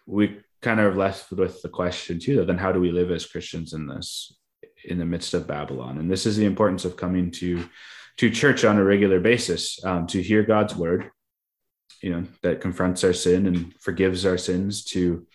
[0.07, 3.27] we kind of left with the question too, though, then how do we live as
[3.27, 4.37] Christians in this?
[4.87, 5.99] In the midst of Babylon.
[5.99, 7.69] And this is the importance of coming to
[8.19, 11.11] to church on a regular basis um, to hear God's word,
[12.03, 14.85] you know, that confronts our sin and forgives our sins.
[14.87, 15.27] To,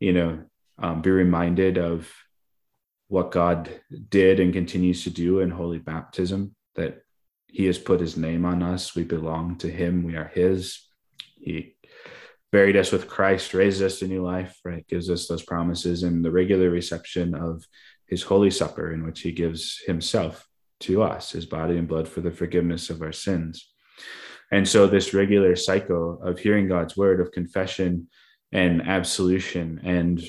[0.00, 0.42] you know,
[0.78, 2.12] um, be reminded of
[3.06, 3.70] what God
[4.08, 6.56] did and continues to do in holy baptism.
[6.74, 7.02] That
[7.46, 8.96] He has put His name on us.
[8.96, 10.02] We belong to Him.
[10.02, 10.80] We are His.
[11.36, 11.76] He
[12.50, 14.86] buried us with Christ, raised us to new life, right?
[14.86, 17.64] Gives us those promises and the regular reception of
[18.06, 20.46] his holy supper, in which he gives himself
[20.80, 23.70] to us, his body and blood for the forgiveness of our sins.
[24.50, 28.08] And so, this regular cycle of hearing God's word, of confession
[28.52, 30.22] and absolution, and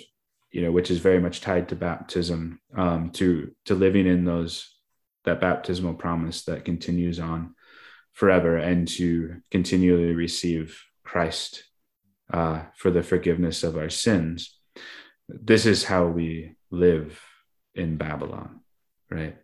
[0.52, 4.72] you know, which is very much tied to baptism, um, to to living in those
[5.26, 7.56] that baptismal promise that continues on
[8.14, 11.66] forever, and to continually receive Christ
[12.32, 14.58] uh, for the forgiveness of our sins.
[15.28, 17.20] This is how we live
[17.76, 18.62] in Babylon,
[19.10, 19.38] right?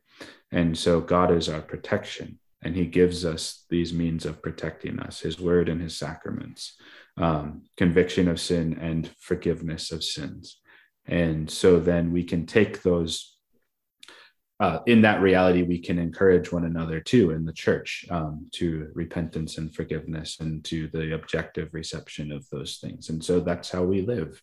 [0.52, 5.22] And so God is our protection, and He gives us these means of protecting us
[5.22, 6.78] His word and His sacraments,
[7.18, 10.60] um, conviction of sin and forgiveness of sins.
[11.06, 13.38] And so then we can take those.
[14.60, 18.92] Uh, in that reality, we can encourage one another too in the church um, to
[18.94, 23.10] repentance and forgiveness and to the objective reception of those things.
[23.10, 24.40] And so that's how we live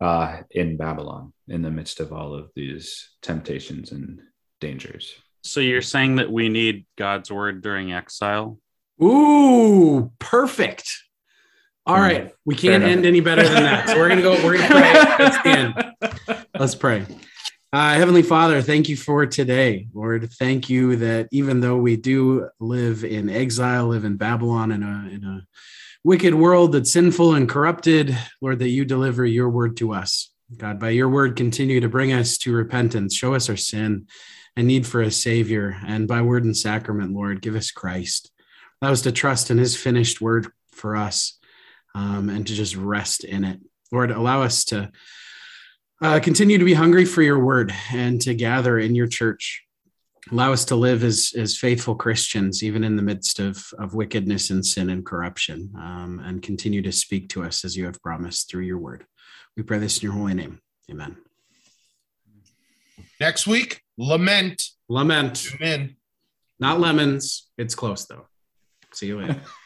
[0.00, 4.20] uh, in Babylon in the midst of all of these temptations and
[4.60, 5.14] dangers.
[5.42, 8.58] So you're saying that we need God's word during exile?
[9.02, 10.90] Ooh, perfect.
[11.86, 13.88] All right, we can't end any better than that.
[13.88, 14.32] So we're gonna go.
[14.44, 15.24] We're gonna pray.
[15.24, 16.46] Let's end.
[16.58, 17.06] Let's pray.
[17.72, 20.28] Uh, Heavenly Father, thank you for today, Lord.
[20.32, 25.08] Thank you that even though we do live in exile, live in Babylon, in a
[25.12, 25.46] in a
[26.06, 30.30] wicked world that's sinful and corrupted, Lord, that you deliver your word to us.
[30.56, 34.06] God, by your word, continue to bring us to repentance, show us our sin
[34.54, 35.76] and need for a savior.
[35.84, 38.30] And by word and sacrament, Lord, give us Christ.
[38.80, 41.40] Allow us to trust in his finished word for us
[41.96, 43.58] um, and to just rest in it.
[43.90, 44.92] Lord, allow us to
[46.00, 49.65] uh, continue to be hungry for your word and to gather in your church
[50.32, 54.50] allow us to live as as faithful Christians, even in the midst of of wickedness
[54.50, 58.50] and sin and corruption, um, and continue to speak to us as you have promised
[58.50, 59.06] through your word.
[59.56, 60.60] We pray this in your holy name.
[60.90, 61.16] Amen.
[63.20, 64.62] Next week, lament.
[64.88, 65.52] Lament.
[65.54, 65.96] Amen.
[66.58, 67.48] Not lemons.
[67.58, 68.26] It's close though.
[68.92, 69.40] See you later.